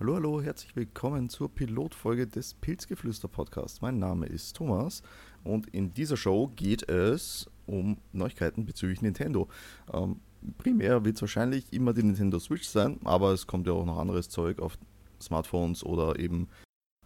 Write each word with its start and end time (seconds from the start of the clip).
Hallo, 0.00 0.14
hallo, 0.14 0.40
herzlich 0.40 0.76
willkommen 0.76 1.28
zur 1.28 1.52
Pilotfolge 1.52 2.28
des 2.28 2.54
Pilzgeflüster 2.54 3.26
Podcasts. 3.26 3.80
Mein 3.80 3.98
Name 3.98 4.26
ist 4.26 4.54
Thomas 4.54 5.02
und 5.42 5.66
in 5.74 5.92
dieser 5.92 6.16
Show 6.16 6.52
geht 6.54 6.88
es 6.88 7.50
um 7.66 7.98
Neuigkeiten 8.12 8.64
bezüglich 8.64 9.02
Nintendo. 9.02 9.48
Ähm, 9.92 10.20
primär 10.56 11.04
wird 11.04 11.16
es 11.16 11.22
wahrscheinlich 11.22 11.72
immer 11.72 11.94
die 11.94 12.04
Nintendo 12.04 12.38
Switch 12.38 12.68
sein, 12.68 13.00
aber 13.02 13.32
es 13.32 13.48
kommt 13.48 13.66
ja 13.66 13.72
auch 13.72 13.84
noch 13.84 13.98
anderes 13.98 14.28
Zeug 14.28 14.60
auf 14.60 14.78
Smartphones 15.20 15.82
oder 15.82 16.16
eben, 16.20 16.46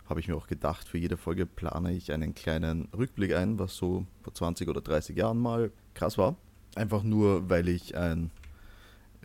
habe 0.04 0.20
ich 0.20 0.28
mir 0.28 0.36
auch 0.36 0.46
gedacht, 0.46 0.86
für 0.86 0.98
jede 0.98 1.16
Folge 1.16 1.46
plane 1.46 1.94
ich 1.94 2.12
einen 2.12 2.34
kleinen 2.34 2.90
Rückblick 2.94 3.34
ein, 3.34 3.58
was 3.58 3.74
so 3.74 4.04
vor 4.20 4.34
20 4.34 4.68
oder 4.68 4.82
30 4.82 5.16
Jahren 5.16 5.38
mal 5.38 5.72
krass 5.94 6.18
war. 6.18 6.36
Einfach 6.74 7.04
nur, 7.04 7.48
weil 7.48 7.70
ich 7.70 7.96
ein 7.96 8.30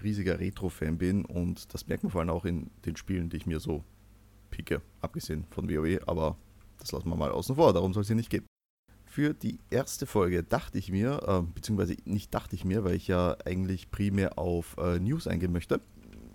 riesiger 0.02 0.40
Retro-Fan 0.40 0.98
bin 0.98 1.26
und 1.26 1.74
das 1.74 1.88
merkt 1.88 2.04
man 2.04 2.12
vor 2.12 2.22
allem 2.22 2.30
auch 2.30 2.46
in 2.46 2.70
den 2.86 2.96
Spielen, 2.96 3.30
die 3.30 3.38
ich 3.38 3.46
mir 3.46 3.60
so 3.60 3.84
picke, 4.50 4.82
abgesehen 5.02 5.46
von 5.50 5.70
WoW, 5.70 6.00
aber 6.08 6.38
das 6.80 6.92
lassen 6.92 7.10
wir 7.10 7.16
mal 7.16 7.32
außen 7.32 7.56
vor, 7.56 7.74
darum 7.74 7.94
soll 7.94 8.02
es 8.02 8.08
hier 8.08 8.16
nicht 8.16 8.30
gehen. 8.30 8.46
Für 9.06 9.34
die 9.34 9.60
erste 9.70 10.06
Folge 10.06 10.44
dachte 10.44 10.78
ich 10.78 10.92
mir, 10.92 11.22
äh, 11.28 11.42
beziehungsweise 11.54 11.96
nicht 12.06 12.34
dachte 12.34 12.56
ich 12.56 12.66
mir, 12.66 12.84
weil 12.84 12.96
ich 12.96 13.08
ja 13.08 13.36
eigentlich 13.46 13.90
primär 13.90 14.38
auf 14.38 14.76
äh, 14.78 15.00
News 15.00 15.28
eingehen 15.28 15.52
möchte, 15.52 15.82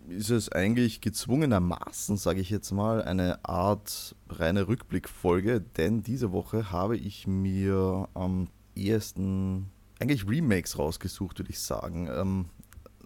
ist 0.09 0.31
es 0.31 0.51
eigentlich 0.51 1.01
gezwungenermaßen, 1.01 2.17
sage 2.17 2.41
ich 2.41 2.51
jetzt 2.51 2.73
mal, 2.73 3.03
eine 3.03 3.45
Art 3.45 4.17
reine 4.29 4.69
Rückblickfolge, 4.69 5.61
denn 5.61 6.03
diese 6.03 6.33
Woche 6.33 6.71
habe 6.71 6.97
ich 6.97 7.27
mir 7.27 8.09
am 8.15 8.49
ehesten 8.75 9.71
eigentlich 10.01 10.29
Remakes 10.29 10.79
rausgesucht, 10.79 11.39
würde 11.39 11.51
ich 11.51 11.61
sagen. 11.61 12.09
Ähm, 12.13 12.47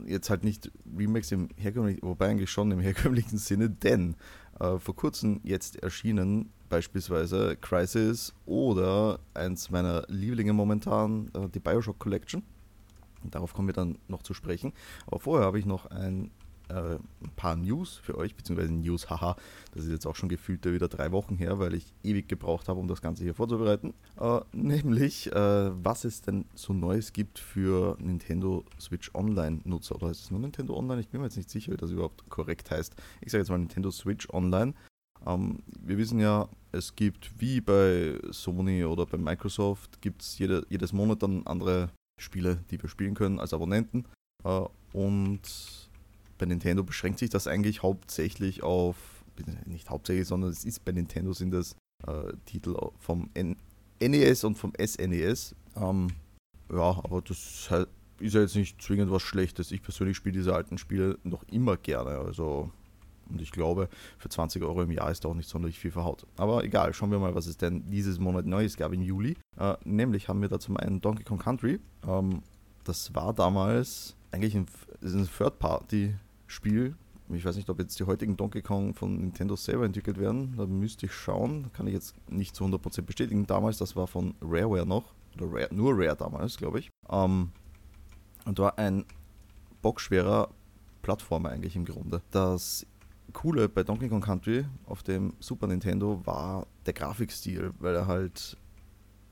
jetzt 0.06 0.30
halt 0.30 0.44
nicht 0.44 0.70
Remakes 0.96 1.32
im 1.32 1.48
herkömmlichen, 1.56 2.02
wobei 2.02 2.28
eigentlich 2.28 2.50
schon 2.50 2.70
im 2.70 2.80
herkömmlichen 2.80 3.38
Sinne, 3.38 3.70
denn 3.70 4.16
äh, 4.60 4.78
vor 4.78 4.96
kurzem 4.96 5.40
jetzt 5.42 5.76
erschienen 5.82 6.50
beispielsweise 6.68 7.56
Crisis 7.56 8.34
oder 8.44 9.20
eins 9.34 9.70
meiner 9.70 10.04
Lieblinge 10.08 10.52
momentan, 10.52 11.30
äh, 11.34 11.48
die 11.48 11.60
Bioshock 11.60 11.98
Collection. 11.98 12.42
Darauf 13.30 13.54
kommen 13.54 13.68
wir 13.68 13.74
dann 13.74 13.98
noch 14.08 14.22
zu 14.22 14.34
sprechen. 14.34 14.72
Aber 15.06 15.20
vorher 15.20 15.46
habe 15.46 15.58
ich 15.58 15.66
noch 15.66 15.86
ein 15.86 16.30
äh, 16.68 16.96
ein 16.96 17.30
paar 17.36 17.56
News 17.56 17.96
für 17.96 18.16
euch, 18.16 18.34
beziehungsweise 18.34 18.72
News, 18.72 19.10
haha, 19.10 19.36
das 19.72 19.84
ist 19.84 19.90
jetzt 19.90 20.06
auch 20.06 20.16
schon 20.16 20.28
gefühlt 20.28 20.64
wieder 20.64 20.88
drei 20.88 21.12
Wochen 21.12 21.36
her, 21.36 21.58
weil 21.58 21.74
ich 21.74 21.92
ewig 22.02 22.28
gebraucht 22.28 22.68
habe, 22.68 22.80
um 22.80 22.88
das 22.88 23.02
Ganze 23.02 23.24
hier 23.24 23.34
vorzubereiten. 23.34 23.94
Äh, 24.18 24.40
nämlich, 24.52 25.32
äh, 25.32 25.84
was 25.84 26.04
es 26.04 26.22
denn 26.22 26.46
so 26.54 26.72
Neues 26.72 27.12
gibt 27.12 27.38
für 27.38 27.96
Nintendo 28.00 28.64
Switch 28.80 29.10
Online-Nutzer. 29.14 29.96
Oder 29.96 30.10
ist 30.10 30.24
es 30.24 30.30
nur 30.30 30.40
Nintendo 30.40 30.76
Online? 30.76 31.00
Ich 31.00 31.08
bin 31.08 31.20
mir 31.20 31.26
jetzt 31.26 31.36
nicht 31.36 31.50
sicher, 31.50 31.72
wie 31.72 31.76
das 31.76 31.90
überhaupt 31.90 32.28
korrekt 32.28 32.70
heißt. 32.70 32.94
Ich 33.20 33.32
sage 33.32 33.42
jetzt 33.42 33.50
mal 33.50 33.58
Nintendo 33.58 33.90
Switch 33.90 34.28
Online. 34.30 34.74
Ähm, 35.26 35.62
wir 35.80 35.98
wissen 35.98 36.20
ja, 36.20 36.48
es 36.72 36.94
gibt 36.94 37.40
wie 37.40 37.60
bei 37.60 38.18
Sony 38.30 38.84
oder 38.84 39.06
bei 39.06 39.18
Microsoft, 39.18 40.00
gibt 40.00 40.22
es 40.22 40.38
jede, 40.38 40.66
jedes 40.68 40.92
Monat 40.92 41.22
dann 41.22 41.46
andere 41.46 41.90
Spiele, 42.20 42.64
die 42.70 42.80
wir 42.82 42.88
spielen 42.88 43.14
können 43.14 43.40
als 43.40 43.52
Abonnenten. 43.52 44.04
Äh, 44.44 44.62
und 44.92 45.40
bei 46.38 46.46
Nintendo 46.46 46.82
beschränkt 46.82 47.18
sich 47.18 47.30
das 47.30 47.46
eigentlich 47.46 47.82
hauptsächlich 47.82 48.62
auf, 48.62 48.96
nicht 49.66 49.90
hauptsächlich, 49.90 50.26
sondern 50.26 50.50
es 50.50 50.64
ist 50.64 50.84
bei 50.84 50.92
Nintendo 50.92 51.32
sind 51.32 51.50
das 51.50 51.76
äh, 52.06 52.32
Titel 52.44 52.76
vom 52.98 53.30
N 53.34 53.56
NES 54.00 54.44
und 54.44 54.56
vom 54.56 54.72
SNES. 54.78 55.54
Ähm, 55.76 56.08
ja, 56.70 57.00
aber 57.02 57.22
das 57.22 57.70
ist 58.20 58.34
ja 58.34 58.40
jetzt 58.40 58.56
nicht 58.56 58.80
zwingend 58.80 59.10
was 59.10 59.22
Schlechtes. 59.22 59.70
Ich 59.70 59.82
persönlich 59.82 60.16
spiele 60.16 60.34
diese 60.34 60.54
alten 60.54 60.78
Spiele 60.78 61.18
noch 61.22 61.44
immer 61.44 61.76
gerne. 61.76 62.18
Also, 62.18 62.70
und 63.28 63.40
ich 63.40 63.52
glaube, 63.52 63.88
für 64.18 64.28
20 64.28 64.62
Euro 64.62 64.82
im 64.82 64.90
Jahr 64.90 65.10
ist 65.10 65.24
da 65.24 65.28
auch 65.28 65.34
nicht 65.34 65.48
sonderlich 65.48 65.78
viel 65.78 65.90
verhaut. 65.90 66.26
Aber 66.36 66.64
egal, 66.64 66.92
schauen 66.92 67.10
wir 67.10 67.18
mal, 67.18 67.34
was 67.34 67.46
es 67.46 67.56
denn 67.56 67.90
dieses 67.90 68.18
Monat 68.18 68.46
Neues 68.46 68.76
gab 68.76 68.92
im 68.92 69.02
Juli. 69.02 69.36
Äh, 69.58 69.76
nämlich 69.84 70.28
haben 70.28 70.42
wir 70.42 70.48
da 70.48 70.58
zum 70.58 70.76
einen 70.76 71.00
Donkey 71.00 71.24
Kong 71.24 71.38
Country. 71.38 71.80
Ähm, 72.06 72.42
das 72.84 73.14
war 73.14 73.32
damals 73.32 74.14
eigentlich 74.30 74.54
ein, 74.54 74.66
ein 75.02 75.28
Third-Party 75.36 76.14
Spiel. 76.46 76.96
Ich 77.30 77.44
weiß 77.44 77.56
nicht, 77.56 77.68
ob 77.70 77.80
jetzt 77.80 77.98
die 77.98 78.04
heutigen 78.04 78.36
Donkey 78.36 78.62
Kong 78.62 78.94
von 78.94 79.18
Nintendo 79.18 79.56
selber 79.56 79.84
entwickelt 79.84 80.18
werden. 80.18 80.54
Da 80.56 80.66
müsste 80.66 81.06
ich 81.06 81.12
schauen. 81.12 81.72
Kann 81.72 81.86
ich 81.88 81.94
jetzt 81.94 82.14
nicht 82.30 82.54
zu 82.54 82.64
100% 82.64 83.02
bestätigen. 83.02 83.46
Damals, 83.46 83.78
das 83.78 83.96
war 83.96 84.06
von 84.06 84.34
Rareware 84.40 84.86
noch. 84.86 85.12
Oder 85.36 85.52
Rare, 85.52 85.74
nur 85.74 85.92
Rare 85.94 86.16
damals, 86.16 86.56
glaube 86.56 86.78
ich. 86.78 86.90
Ähm, 87.10 87.50
und 88.44 88.58
war 88.58 88.78
ein 88.78 89.04
bockschwerer 89.82 90.50
Plattformer 91.02 91.50
eigentlich 91.50 91.76
im 91.76 91.84
Grunde. 91.84 92.22
Das 92.30 92.86
Coole 93.32 93.68
bei 93.68 93.82
Donkey 93.82 94.08
Kong 94.08 94.20
Country 94.20 94.64
auf 94.86 95.02
dem 95.02 95.34
Super 95.40 95.66
Nintendo 95.66 96.24
war 96.24 96.66
der 96.86 96.94
Grafikstil, 96.94 97.72
weil 97.80 97.94
er 97.94 98.06
halt 98.06 98.56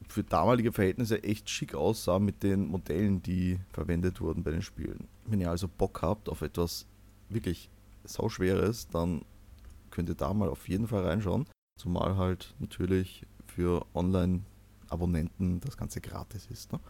für 0.09 0.23
damalige 0.23 0.73
Verhältnisse 0.73 1.23
echt 1.23 1.49
schick 1.49 1.75
aussah 1.75 2.19
mit 2.19 2.43
den 2.43 2.67
Modellen, 2.67 3.23
die 3.23 3.59
verwendet 3.73 4.21
wurden 4.21 4.43
bei 4.43 4.51
den 4.51 4.63
Spielen. 4.63 5.09
Wenn 5.27 5.41
ihr 5.41 5.51
also 5.51 5.69
Bock 5.69 6.03
habt 6.03 6.29
auf 6.29 6.43
etwas 6.43 6.87
wirklich 7.29 7.71
sau 8.05 8.29
schweres, 8.29 8.89
dann 8.89 9.25
könnt 9.91 10.09
ihr 10.09 10.15
da 10.15 10.35
mal 10.35 10.49
auf 10.49 10.69
jeden 10.69 10.89
Fall 10.89 11.05
reinschauen. 11.05 11.47
Zumal 11.79 12.17
halt 12.17 12.55
natürlich 12.59 13.27
für 13.47 13.87
Online-Abonnenten 13.95 15.61
das 15.61 15.77
Ganze 15.77 16.01
gratis 16.01 16.47
ist. 16.47 16.73
Ne? 16.73 16.81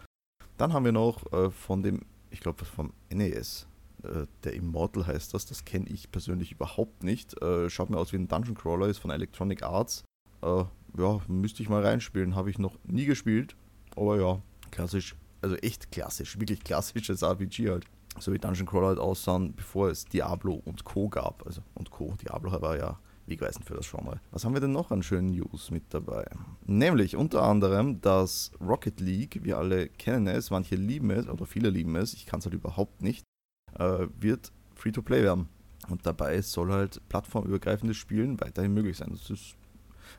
Dann 0.56 0.72
haben 0.72 0.84
wir 0.84 0.92
noch 0.92 1.32
äh, 1.32 1.50
von 1.50 1.82
dem, 1.82 2.02
ich 2.30 2.40
glaube 2.40 2.64
vom 2.64 2.92
NES, 3.10 3.66
äh, 4.02 4.26
der 4.44 4.54
Immortal 4.54 5.06
heißt 5.06 5.34
das, 5.34 5.46
das 5.46 5.64
kenne 5.64 5.86
ich 5.88 6.10
persönlich 6.10 6.52
überhaupt 6.52 7.02
nicht. 7.02 7.40
Äh, 7.42 7.70
schaut 7.70 7.90
mir 7.90 7.98
aus 7.98 8.12
wie 8.12 8.16
ein 8.16 8.28
Dungeon 8.28 8.54
Crawler, 8.54 8.88
ist 8.88 8.98
von 8.98 9.10
Electronic 9.10 9.62
Arts. 9.62 10.04
Äh, 10.42 10.64
ja, 10.98 11.20
müsste 11.28 11.62
ich 11.62 11.68
mal 11.68 11.84
reinspielen, 11.84 12.34
habe 12.34 12.50
ich 12.50 12.58
noch 12.58 12.76
nie 12.84 13.06
gespielt. 13.06 13.56
Aber 13.96 14.20
ja, 14.20 14.42
klassisch, 14.70 15.16
also 15.40 15.56
echt 15.56 15.90
klassisch, 15.90 16.38
wirklich 16.38 16.62
klassisches 16.62 17.22
RPG 17.22 17.70
halt 17.70 17.86
so 18.18 18.32
wie 18.32 18.38
Dungeon 18.38 18.66
Crawler 18.66 18.88
halt 18.88 18.98
aussahen, 18.98 19.54
bevor 19.54 19.90
es 19.90 20.04
Diablo 20.04 20.60
und 20.64 20.84
Co. 20.84 21.08
gab. 21.08 21.44
Also 21.46 21.62
und 21.74 21.90
Co. 21.90 22.14
Diablo 22.22 22.50
war 22.60 22.76
ja 22.76 22.98
wegweisend 23.26 23.64
für 23.64 23.74
das 23.74 23.90
Genre. 23.90 24.20
Was 24.30 24.44
haben 24.44 24.54
wir 24.54 24.60
denn 24.60 24.72
noch 24.72 24.90
an 24.90 25.02
schönen 25.02 25.30
News 25.30 25.70
mit 25.70 25.84
dabei? 25.90 26.24
Nämlich 26.66 27.16
unter 27.16 27.42
anderem, 27.42 28.00
dass 28.00 28.52
Rocket 28.60 29.00
League, 29.00 29.40
wir 29.42 29.58
alle 29.58 29.88
kennen 29.88 30.26
es, 30.26 30.50
manche 30.50 30.76
lieben 30.76 31.10
es 31.10 31.28
oder 31.28 31.46
viele 31.46 31.70
lieben 31.70 31.96
es, 31.96 32.14
ich 32.14 32.26
kann 32.26 32.40
es 32.40 32.46
halt 32.46 32.54
überhaupt 32.54 33.02
nicht, 33.02 33.24
äh, 33.78 34.06
wird 34.18 34.52
Free-to-Play 34.74 35.22
werden. 35.22 35.48
Und 35.88 36.06
dabei 36.06 36.40
soll 36.40 36.72
halt 36.72 37.00
plattformübergreifendes 37.08 37.96
Spielen 37.96 38.40
weiterhin 38.40 38.72
möglich 38.72 38.96
sein. 38.96 39.12
Ist, 39.12 39.54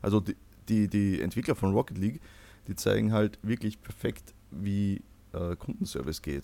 also 0.02 0.20
die, 0.20 0.36
die, 0.70 0.88
die, 0.88 1.22
Entwickler 1.22 1.56
von 1.56 1.74
Rocket 1.74 1.98
League, 1.98 2.22
die 2.68 2.76
zeigen 2.76 3.14
halt 3.14 3.40
wirklich 3.42 3.82
perfekt, 3.82 4.34
wie 4.52 5.02
äh, 5.34 5.56
Kundenservice 5.56 6.22
geht 6.22 6.44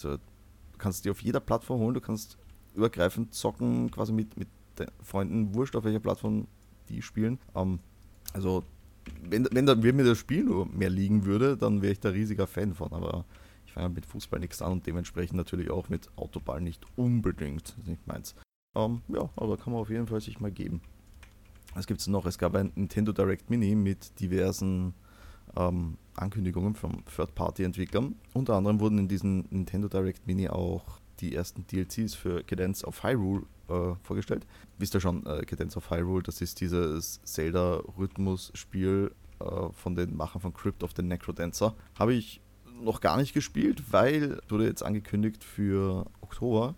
kannst 0.81 1.05
die 1.05 1.11
auf 1.11 1.21
jeder 1.21 1.39
Plattform 1.39 1.79
holen, 1.79 1.93
du 1.93 2.01
kannst 2.01 2.37
übergreifend 2.75 3.33
zocken, 3.33 3.91
quasi 3.91 4.11
mit, 4.11 4.37
mit 4.37 4.49
Freunden, 5.03 5.53
wurscht 5.53 5.75
auf 5.75 5.83
welcher 5.83 5.99
Plattform 5.99 6.47
die 6.89 7.01
spielen. 7.01 7.39
Ähm, 7.55 7.79
also, 8.33 8.63
wenn, 9.21 9.47
wenn, 9.51 9.65
da, 9.65 9.81
wenn 9.81 9.95
mir 9.95 10.05
das 10.05 10.17
Spiel 10.17 10.43
nur 10.43 10.65
mehr 10.65 10.89
liegen 10.89 11.25
würde, 11.25 11.57
dann 11.57 11.81
wäre 11.81 11.93
ich 11.93 11.99
da 11.99 12.09
riesiger 12.09 12.47
Fan 12.47 12.73
von, 12.73 12.91
aber 12.93 13.25
ich 13.65 13.73
fange 13.73 13.89
mit 13.89 14.05
Fußball 14.05 14.39
nichts 14.39 14.61
an 14.61 14.73
und 14.73 14.87
dementsprechend 14.87 15.37
natürlich 15.37 15.69
auch 15.69 15.89
mit 15.89 16.09
Autoball 16.15 16.61
nicht 16.61 16.85
unbedingt, 16.95 17.69
das 17.69 17.77
ist 17.77 17.87
nicht 17.87 18.07
meins. 18.07 18.35
Ähm, 18.75 19.01
ja, 19.09 19.29
aber 19.35 19.57
kann 19.57 19.73
man 19.73 19.81
auf 19.81 19.89
jeden 19.89 20.07
Fall 20.07 20.21
sich 20.21 20.39
mal 20.39 20.51
geben. 20.51 20.81
Was 21.73 21.87
gibt 21.87 22.01
es 22.01 22.07
noch? 22.07 22.25
Es 22.25 22.37
gab 22.37 22.55
ein 22.55 22.71
Nintendo 22.75 23.13
Direct 23.13 23.49
Mini 23.49 23.75
mit 23.75 24.19
diversen 24.19 24.93
ähm, 25.55 25.97
Ankündigungen 26.15 26.75
von 26.75 27.03
Third-Party-Entwicklern. 27.05 28.15
Unter 28.33 28.55
anderem 28.55 28.79
wurden 28.79 28.97
in 28.97 29.07
diesem 29.07 29.45
Nintendo 29.49 29.87
Direct 29.87 30.27
Mini 30.27 30.49
auch 30.49 30.99
die 31.19 31.35
ersten 31.35 31.65
DLCs 31.67 32.15
für 32.15 32.43
Cadence 32.43 32.83
of 32.83 33.03
Hyrule 33.03 33.43
äh, 33.69 33.95
vorgestellt. 34.03 34.45
Wisst 34.77 34.95
ihr 34.95 35.01
schon, 35.01 35.25
äh, 35.25 35.45
Cadence 35.45 35.77
of 35.77 35.89
Hyrule, 35.89 36.23
das 36.23 36.41
ist 36.41 36.59
dieses 36.61 37.21
Zelda-Rhythmus-Spiel 37.23 39.11
äh, 39.39 39.69
von 39.73 39.95
den 39.95 40.15
Machern 40.15 40.41
von 40.41 40.53
Crypt 40.53 40.83
of 40.83 40.91
the 40.95 41.03
Necrodancer. 41.03 41.75
Habe 41.97 42.13
ich 42.13 42.41
noch 42.81 43.01
gar 43.01 43.17
nicht 43.17 43.33
gespielt, 43.33 43.83
weil 43.91 44.39
wurde 44.49 44.65
jetzt 44.65 44.83
angekündigt 44.83 45.43
für 45.43 46.05
Oktober 46.21 46.75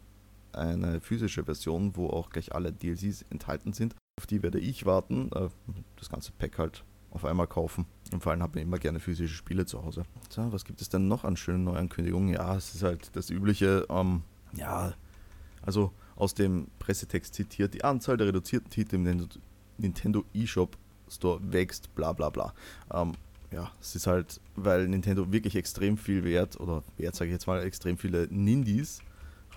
eine 0.52 1.02
physische 1.02 1.46
Version, 1.46 1.96
wo 1.96 2.08
auch 2.08 2.30
gleich 2.30 2.54
alle 2.54 2.72
DLCs 2.72 3.24
enthalten 3.30 3.74
sind. 3.74 3.96
Auf 4.20 4.28
die 4.28 4.44
werde 4.44 4.60
ich 4.60 4.86
warten, 4.86 5.32
äh, 5.34 5.50
das 5.96 6.10
ganze 6.10 6.32
Pack 6.34 6.60
halt 6.60 6.84
auf 7.14 7.26
einmal 7.26 7.48
kaufen. 7.48 7.86
Und 8.12 8.22
vor 8.22 8.32
allem 8.32 8.42
habe 8.42 8.60
ich 8.60 8.66
immer 8.66 8.80
gerne 8.80 9.00
physische 9.00 9.36
Spiele 9.36 9.66
zu 9.66 9.84
Hause. 9.84 10.04
So, 10.30 10.52
was 10.52 10.66
gibt 10.66 10.82
es 10.82 10.90
denn 10.90 11.08
noch 11.08 11.24
an 11.24 11.38
schönen 11.38 11.64
Neuankündigungen? 11.64 12.34
Ja, 12.34 12.56
es 12.56 12.74
ist 12.74 12.84
halt 12.84 13.12
das 13.14 13.30
übliche, 13.30 13.86
ähm, 13.90 14.24
ja, 14.54 14.94
also 15.62 15.92
aus 16.16 16.34
dem 16.34 16.68
Pressetext 16.80 17.34
zitiert, 17.34 17.74
die 17.74 17.84
Anzahl 17.84 18.18
der 18.18 18.28
reduzierten 18.28 18.70
Titel 18.70 18.96
im 18.96 19.28
Nintendo 19.78 20.26
eShop 20.34 20.78
Store 21.10 21.40
wächst, 21.44 21.94
bla 21.96 22.14
bla 22.14 22.30
bla. 22.30 22.54
Ähm, 22.92 23.14
ja, 23.52 23.72
es 23.80 23.96
ist 23.96 24.08
halt, 24.08 24.42
weil 24.56 24.88
Nintendo 24.88 25.32
wirklich 25.32 25.56
extrem 25.56 25.98
viel 25.98 26.24
Wert, 26.24 26.60
oder 26.60 26.84
Wert 26.98 27.16
sage 27.16 27.30
ich 27.30 27.34
jetzt 27.34 27.46
mal, 27.46 27.62
extrem 27.64 27.98
viele 27.98 28.28
Nindies 28.32 29.02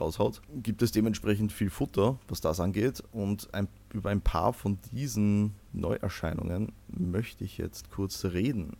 raushaut, 0.00 0.42
gibt 0.62 0.82
es 0.82 0.92
dementsprechend 0.92 1.52
viel 1.52 1.70
Futter, 1.70 2.18
was 2.28 2.40
das 2.40 2.60
angeht. 2.60 3.02
Und 3.12 3.52
ein, 3.54 3.68
über 3.92 4.10
ein 4.10 4.20
paar 4.20 4.52
von 4.52 4.78
diesen 4.92 5.54
Neuerscheinungen 5.72 6.72
möchte 6.88 7.44
ich 7.44 7.58
jetzt 7.58 7.90
kurz 7.90 8.24
reden. 8.24 8.76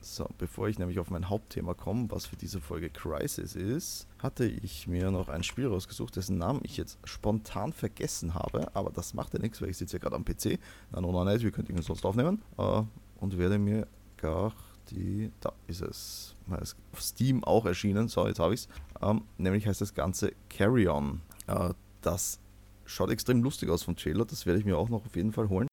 So, 0.00 0.28
bevor 0.38 0.68
ich 0.68 0.78
nämlich 0.78 1.00
auf 1.00 1.10
mein 1.10 1.28
Hauptthema 1.28 1.74
komme, 1.74 2.08
was 2.10 2.26
für 2.26 2.36
diese 2.36 2.60
Folge 2.60 2.88
Crisis 2.88 3.56
ist, 3.56 4.06
hatte 4.18 4.46
ich 4.46 4.86
mir 4.86 5.10
noch 5.10 5.28
ein 5.28 5.42
Spiel 5.42 5.66
rausgesucht, 5.66 6.14
dessen 6.14 6.38
Namen 6.38 6.60
ich 6.62 6.76
jetzt 6.76 6.98
spontan 7.04 7.72
vergessen 7.72 8.34
habe, 8.34 8.74
aber 8.76 8.90
das 8.90 9.14
macht 9.14 9.34
ja 9.34 9.40
nichts, 9.40 9.60
weil 9.60 9.70
ich 9.70 9.76
sitze 9.76 9.96
ja 9.96 10.00
gerade 10.00 10.14
am 10.14 10.24
PC. 10.24 10.60
Na, 10.92 11.00
no, 11.00 11.10
no, 11.10 11.24
nicht, 11.24 11.42
wir 11.42 11.50
könnten 11.50 11.76
ihn 11.76 11.82
sonst 11.82 12.04
aufnehmen. 12.06 12.42
Uh, 12.56 12.84
und 13.16 13.38
werde 13.38 13.58
mir 13.58 13.88
gar 14.16 14.52
die, 14.90 15.30
da 15.40 15.52
ist 15.66 15.82
es, 15.82 16.34
ist 16.60 16.76
auf 16.92 17.02
Steam 17.02 17.44
auch 17.44 17.66
erschienen, 17.66 18.08
so, 18.08 18.26
jetzt 18.26 18.40
habe 18.40 18.54
ich 18.54 18.60
es. 18.60 18.68
Um, 19.00 19.24
nämlich 19.36 19.66
heißt 19.66 19.80
das 19.80 19.94
Ganze 19.94 20.32
Carry 20.50 20.88
On. 20.88 21.20
Uh, 21.48 21.72
das 22.02 22.40
schaut 22.84 23.10
extrem 23.10 23.42
lustig 23.42 23.68
aus 23.70 23.82
vom 23.82 23.96
Trailer, 23.96 24.24
das 24.24 24.46
werde 24.46 24.58
ich 24.58 24.64
mir 24.64 24.76
auch 24.76 24.88
noch 24.88 25.06
auf 25.06 25.16
jeden 25.16 25.32
Fall 25.32 25.48
holen. 25.48 25.68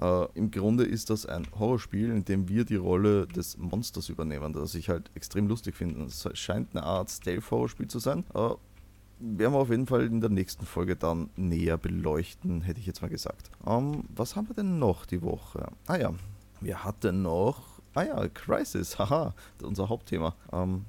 Uh, 0.00 0.26
Im 0.34 0.50
Grunde 0.50 0.84
ist 0.84 1.10
das 1.10 1.24
ein 1.24 1.46
Horrorspiel, 1.56 2.10
in 2.10 2.24
dem 2.24 2.48
wir 2.48 2.64
die 2.64 2.76
Rolle 2.76 3.26
des 3.28 3.56
Monsters 3.58 4.08
übernehmen, 4.08 4.52
das 4.52 4.74
ich 4.74 4.88
halt 4.88 5.10
extrem 5.14 5.46
lustig 5.46 5.76
finde. 5.76 6.04
Es 6.04 6.28
scheint 6.34 6.74
eine 6.74 6.84
Art 6.84 7.10
Stealth-Horrorspiel 7.10 7.88
zu 7.88 8.00
sein. 8.00 8.24
Uh, 8.34 8.56
werden 9.20 9.52
wir 9.52 9.58
auf 9.58 9.70
jeden 9.70 9.86
Fall 9.86 10.04
in 10.04 10.20
der 10.20 10.30
nächsten 10.30 10.66
Folge 10.66 10.96
dann 10.96 11.30
näher 11.36 11.78
beleuchten, 11.78 12.62
hätte 12.62 12.80
ich 12.80 12.86
jetzt 12.86 13.02
mal 13.02 13.08
gesagt. 13.08 13.50
Ähm, 13.66 14.04
was 14.14 14.36
haben 14.36 14.48
wir 14.48 14.54
denn 14.54 14.78
noch 14.78 15.06
die 15.06 15.22
Woche? 15.22 15.68
Ah 15.86 15.96
ja, 15.96 16.12
wir 16.60 16.84
hatten 16.84 17.22
noch. 17.22 17.73
Ah 17.94 18.02
ja, 18.02 18.28
Crisis, 18.28 18.98
haha, 18.98 19.34
unser 19.62 19.88
Hauptthema. 19.88 20.34
Ähm, 20.52 20.84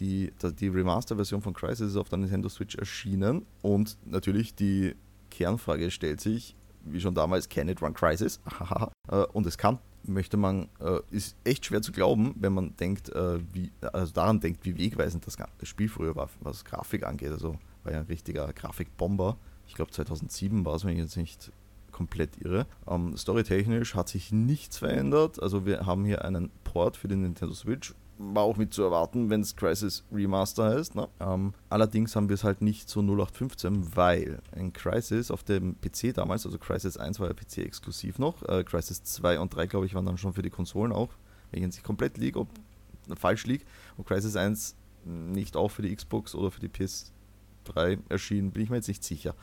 die, 0.00 0.32
die 0.58 0.68
Remaster-Version 0.68 1.42
von 1.42 1.52
Crisis 1.52 1.92
ist 1.92 1.96
auf 1.96 2.08
der 2.08 2.18
Nintendo 2.18 2.48
Switch 2.48 2.74
erschienen 2.74 3.46
und 3.62 3.98
natürlich 4.04 4.54
die 4.54 4.96
Kernfrage 5.30 5.90
stellt 5.90 6.20
sich, 6.20 6.56
wie 6.84 7.00
schon 7.00 7.14
damals, 7.14 7.48
Can 7.48 7.68
It 7.68 7.82
Run 7.82 7.94
Crisis? 7.94 8.40
Äh, 9.08 9.24
und 9.32 9.44
es 9.44 9.58
kann, 9.58 9.80
möchte 10.04 10.36
man, 10.36 10.68
äh, 10.78 11.00
ist 11.10 11.34
echt 11.42 11.66
schwer 11.66 11.82
zu 11.82 11.90
glauben, 11.90 12.32
wenn 12.38 12.52
man 12.52 12.76
denkt, 12.76 13.08
äh, 13.08 13.40
wie, 13.52 13.72
also 13.92 14.12
daran 14.12 14.38
denkt, 14.38 14.64
wie 14.64 14.78
wegweisend 14.78 15.26
das 15.26 15.36
Spiel 15.68 15.88
früher 15.88 16.14
war, 16.14 16.28
was 16.40 16.64
Grafik 16.64 17.04
angeht. 17.04 17.30
Also 17.32 17.58
war 17.82 17.92
ja 17.92 17.98
ein 17.98 18.06
richtiger 18.06 18.52
Grafikbomber. 18.52 19.36
Ich 19.66 19.74
glaube 19.74 19.90
2007 19.90 20.64
war 20.64 20.76
es, 20.76 20.84
wenn 20.84 20.92
ich 20.92 20.98
jetzt 20.98 21.16
nicht 21.16 21.50
komplett 22.00 22.30
irre. 22.42 22.66
Ähm, 22.88 23.14
Storytechnisch 23.14 23.94
hat 23.94 24.08
sich 24.08 24.32
nichts 24.32 24.78
verändert. 24.78 25.42
Also 25.42 25.66
wir 25.66 25.84
haben 25.84 26.06
hier 26.06 26.24
einen 26.24 26.50
Port 26.64 26.96
für 26.96 27.08
den 27.08 27.20
Nintendo 27.20 27.52
Switch 27.52 27.94
war 28.22 28.42
auch 28.42 28.56
mit 28.58 28.74
zu 28.74 28.82
erwarten, 28.82 29.30
wenn 29.30 29.40
es 29.40 29.56
Crisis 29.56 30.04
Remaster 30.12 30.64
heißt. 30.76 30.94
Ne? 30.94 31.08
Ähm, 31.20 31.54
allerdings 31.70 32.14
haben 32.14 32.28
wir 32.28 32.34
es 32.34 32.44
halt 32.44 32.60
nicht 32.60 32.88
so 32.88 33.00
0815, 33.00 33.96
weil 33.96 34.40
ein 34.52 34.74
Crisis 34.74 35.30
auf 35.30 35.42
dem 35.42 35.76
PC 35.80 36.12
damals, 36.14 36.44
also 36.44 36.58
Crisis 36.58 36.98
1 36.98 37.18
war 37.18 37.28
ja 37.28 37.32
PC 37.32 37.58
exklusiv 37.58 38.18
noch, 38.18 38.46
äh, 38.46 38.62
Crisis 38.62 39.02
2 39.04 39.40
und 39.40 39.54
3 39.54 39.66
glaube 39.66 39.86
ich 39.86 39.94
waren 39.94 40.04
dann 40.04 40.18
schon 40.18 40.34
für 40.34 40.42
die 40.42 40.50
Konsolen 40.50 40.92
auch, 40.92 41.08
wenn 41.50 41.60
ich 41.60 41.64
jetzt 41.64 41.76
nicht 41.76 41.86
komplett 41.86 42.18
liege, 42.18 42.40
ob 42.40 42.48
falsch 43.16 43.46
liegt, 43.46 43.66
und 43.96 44.06
Crisis 44.06 44.36
1 44.36 44.76
nicht 45.04 45.56
auch 45.56 45.70
für 45.70 45.80
die 45.80 45.96
Xbox 45.96 46.34
oder 46.34 46.50
für 46.50 46.60
die 46.60 46.68
PS3 46.68 48.00
erschienen, 48.10 48.50
bin 48.50 48.64
ich 48.64 48.70
mir 48.70 48.76
jetzt 48.76 48.88
nicht 48.88 49.02
sicher. 49.02 49.34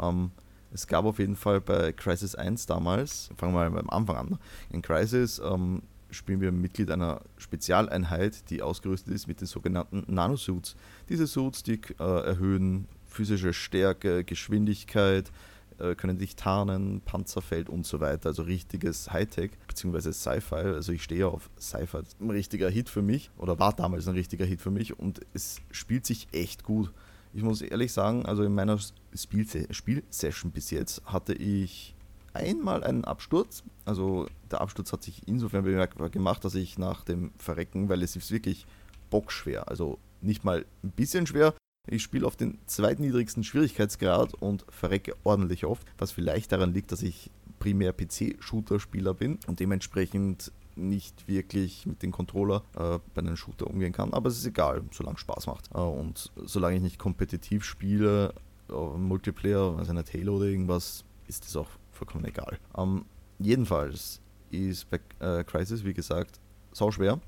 Ähm, 0.00 0.30
es 0.72 0.86
gab 0.86 1.04
auf 1.04 1.18
jeden 1.18 1.36
Fall 1.36 1.60
bei 1.60 1.92
Crisis 1.92 2.34
1 2.34 2.66
damals, 2.66 3.30
fangen 3.36 3.54
wir 3.54 3.68
mal 3.68 3.70
beim 3.70 3.90
Anfang 3.90 4.16
an, 4.16 4.38
in 4.70 4.82
Crisis 4.82 5.40
ähm, 5.44 5.82
spielen 6.10 6.40
wir 6.40 6.52
Mitglied 6.52 6.90
einer 6.90 7.22
Spezialeinheit, 7.38 8.50
die 8.50 8.62
ausgerüstet 8.62 9.14
ist 9.14 9.26
mit 9.26 9.40
den 9.40 9.46
sogenannten 9.46 10.04
Nanosuits. 10.12 10.76
Diese 11.08 11.26
Suits, 11.26 11.62
die 11.62 11.80
äh, 11.98 12.26
erhöhen 12.26 12.86
physische 13.06 13.52
Stärke, 13.52 14.24
Geschwindigkeit, 14.24 15.30
äh, 15.78 15.94
können 15.94 16.18
dich 16.18 16.36
tarnen, 16.36 17.00
Panzerfeld 17.00 17.68
und 17.68 17.86
so 17.86 18.00
weiter. 18.00 18.30
Also 18.30 18.42
richtiges 18.42 19.12
Hightech 19.12 19.52
bzw. 19.68 20.12
Sci-Fi. 20.12 20.54
Also 20.54 20.92
ich 20.92 21.02
stehe 21.02 21.26
auf 21.26 21.50
Sci-Fi. 21.58 22.02
Ein 22.20 22.30
richtiger 22.30 22.70
Hit 22.70 22.88
für 22.88 23.02
mich 23.02 23.30
oder 23.36 23.58
war 23.58 23.72
damals 23.72 24.06
ein 24.08 24.14
richtiger 24.14 24.44
Hit 24.44 24.60
für 24.60 24.70
mich 24.70 24.98
und 24.98 25.20
es 25.34 25.60
spielt 25.70 26.06
sich 26.06 26.28
echt 26.32 26.64
gut. 26.64 26.92
Ich 27.34 27.42
muss 27.42 27.62
ehrlich 27.62 27.92
sagen, 27.92 28.26
also 28.26 28.42
in 28.42 28.54
meiner 28.54 28.78
Spielsession 29.14 30.50
bis 30.50 30.70
jetzt 30.70 31.02
hatte 31.06 31.32
ich 31.32 31.94
einmal 32.34 32.84
einen 32.84 33.04
Absturz. 33.04 33.62
Also 33.84 34.26
der 34.50 34.60
Absturz 34.60 34.92
hat 34.92 35.02
sich 35.02 35.22
insofern 35.26 35.64
bemerkbar 35.64 36.10
gemacht, 36.10 36.44
dass 36.44 36.54
ich 36.54 36.78
nach 36.78 37.04
dem 37.04 37.32
Verrecken, 37.38 37.88
weil 37.88 38.02
es 38.02 38.16
ist 38.16 38.30
wirklich 38.30 38.66
bockschwer, 39.10 39.68
also 39.68 39.98
nicht 40.20 40.44
mal 40.44 40.64
ein 40.82 40.90
bisschen 40.90 41.26
schwer. 41.26 41.54
Ich 41.88 42.02
spiele 42.02 42.26
auf 42.26 42.36
den 42.36 42.58
zweitniedrigsten 42.66 43.44
Schwierigkeitsgrad 43.44 44.34
und 44.34 44.64
verrecke 44.68 45.16
ordentlich 45.24 45.64
oft, 45.64 45.86
was 45.98 46.12
vielleicht 46.12 46.52
daran 46.52 46.72
liegt, 46.72 46.92
dass 46.92 47.02
ich 47.02 47.30
primär 47.58 47.92
PC-Shooter-Spieler 47.92 49.14
bin 49.14 49.38
und 49.46 49.58
dementsprechend 49.58 50.52
nicht 50.76 51.28
wirklich 51.28 51.86
mit 51.86 52.02
dem 52.02 52.12
Controller 52.12 52.62
äh, 52.76 52.98
bei 53.14 53.20
einem 53.20 53.36
Shooter 53.36 53.66
umgehen 53.66 53.92
kann. 53.92 54.12
Aber 54.12 54.28
es 54.28 54.38
ist 54.38 54.46
egal, 54.46 54.82
solange 54.90 55.16
es 55.16 55.20
Spaß 55.20 55.46
macht. 55.46 55.70
Äh, 55.74 55.78
und 55.78 56.30
solange 56.36 56.76
ich 56.76 56.82
nicht 56.82 56.98
kompetitiv 56.98 57.64
spiele, 57.64 58.34
äh, 58.68 58.72
Multiplayer, 58.72 59.76
also 59.78 59.92
nicht 59.92 60.14
Halo 60.14 60.36
oder 60.36 60.46
irgendwas, 60.46 61.04
ist 61.28 61.44
das 61.44 61.56
auch 61.56 61.68
vollkommen 61.92 62.24
egal. 62.24 62.58
Ähm, 62.76 63.04
jedenfalls 63.38 64.20
ist 64.50 64.88
bei 64.90 65.00
äh, 65.20 65.44
Crisis, 65.44 65.84
wie 65.84 65.94
gesagt, 65.94 66.40
sau 66.72 66.90
schwer. 66.90 67.20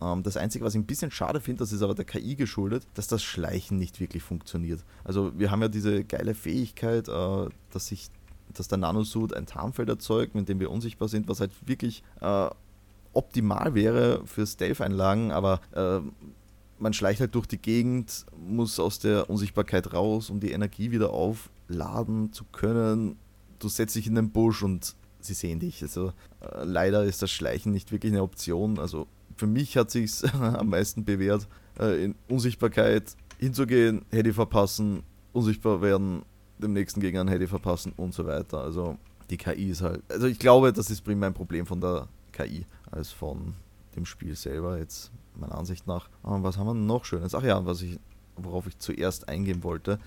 Ähm, 0.00 0.22
das 0.22 0.36
Einzige, 0.36 0.64
was 0.64 0.74
ich 0.74 0.80
ein 0.80 0.86
bisschen 0.86 1.10
schade 1.10 1.40
finde, 1.40 1.60
das 1.60 1.72
ist 1.72 1.82
aber 1.82 1.94
der 1.94 2.04
KI 2.04 2.34
geschuldet, 2.36 2.86
dass 2.94 3.06
das 3.06 3.22
Schleichen 3.22 3.78
nicht 3.78 4.00
wirklich 4.00 4.22
funktioniert. 4.22 4.84
Also 5.04 5.38
wir 5.38 5.50
haben 5.50 5.62
ja 5.62 5.68
diese 5.68 6.04
geile 6.04 6.34
Fähigkeit, 6.34 7.08
äh, 7.08 7.48
dass 7.70 7.86
sich 7.86 8.10
dass 8.54 8.68
der 8.68 8.76
Nanosuit 8.76 9.34
ein 9.34 9.46
Tarnfeld 9.46 9.88
erzeugt, 9.88 10.34
mit 10.34 10.46
dem 10.48 10.60
wir 10.60 10.70
unsichtbar 10.70 11.08
sind, 11.08 11.26
was 11.26 11.40
halt 11.40 11.52
wirklich 11.66 12.02
äh, 12.20 12.50
optimal 13.12 13.74
wäre 13.74 14.22
für 14.26 14.46
Stealth-Einlagen, 14.46 15.32
aber 15.32 15.60
äh, 15.72 16.00
man 16.78 16.92
schleicht 16.92 17.20
halt 17.20 17.34
durch 17.34 17.46
die 17.46 17.58
Gegend, 17.58 18.26
muss 18.36 18.80
aus 18.80 18.98
der 18.98 19.30
Unsichtbarkeit 19.30 19.92
raus, 19.92 20.30
um 20.30 20.40
die 20.40 20.52
Energie 20.52 20.90
wieder 20.90 21.10
aufladen 21.10 22.32
zu 22.32 22.44
können 22.44 23.16
du 23.62 23.68
setzt 23.68 23.94
dich 23.94 24.06
in 24.06 24.14
den 24.14 24.30
Busch 24.30 24.62
und 24.62 24.94
sie 25.20 25.34
sehen 25.34 25.60
dich. 25.60 25.82
Also 25.82 26.12
äh, 26.40 26.64
leider 26.64 27.04
ist 27.04 27.22
das 27.22 27.30
Schleichen 27.30 27.72
nicht 27.72 27.92
wirklich 27.92 28.12
eine 28.12 28.22
Option. 28.22 28.78
Also 28.78 29.06
für 29.36 29.46
mich 29.46 29.76
hat 29.76 29.90
sich 29.90 30.22
am 30.34 30.68
meisten 30.68 31.04
bewährt, 31.04 31.48
äh, 31.78 32.04
in 32.04 32.14
Unsichtbarkeit 32.28 33.16
hinzugehen, 33.38 34.04
Handy 34.10 34.32
verpassen, 34.32 35.02
unsichtbar 35.32 35.80
werden, 35.80 36.22
dem 36.58 36.72
nächsten 36.72 37.00
Gegner 37.00 37.22
ein 37.22 37.28
Handy 37.28 37.46
verpassen 37.46 37.92
und 37.96 38.14
so 38.14 38.26
weiter. 38.26 38.58
Also 38.58 38.98
die 39.30 39.36
KI 39.36 39.70
ist 39.70 39.82
halt. 39.82 40.02
Also 40.08 40.26
ich 40.26 40.38
glaube, 40.38 40.72
das 40.72 40.90
ist 40.90 41.02
primär 41.02 41.30
ein 41.30 41.34
Problem 41.34 41.66
von 41.66 41.80
der 41.80 42.08
KI 42.32 42.66
als 42.90 43.10
von 43.10 43.54
dem 43.96 44.06
Spiel 44.06 44.34
selber, 44.34 44.78
jetzt 44.78 45.10
meiner 45.34 45.56
Ansicht 45.56 45.86
nach. 45.86 46.08
Aber 46.22 46.42
was 46.42 46.58
haben 46.58 46.66
wir 46.66 46.74
noch 46.74 47.04
Schönes? 47.04 47.34
Ach 47.34 47.42
ja, 47.42 47.64
was 47.64 47.82
ich, 47.82 47.98
worauf 48.36 48.66
ich 48.66 48.78
zuerst 48.78 49.28
eingehen 49.28 49.62
wollte. 49.62 49.98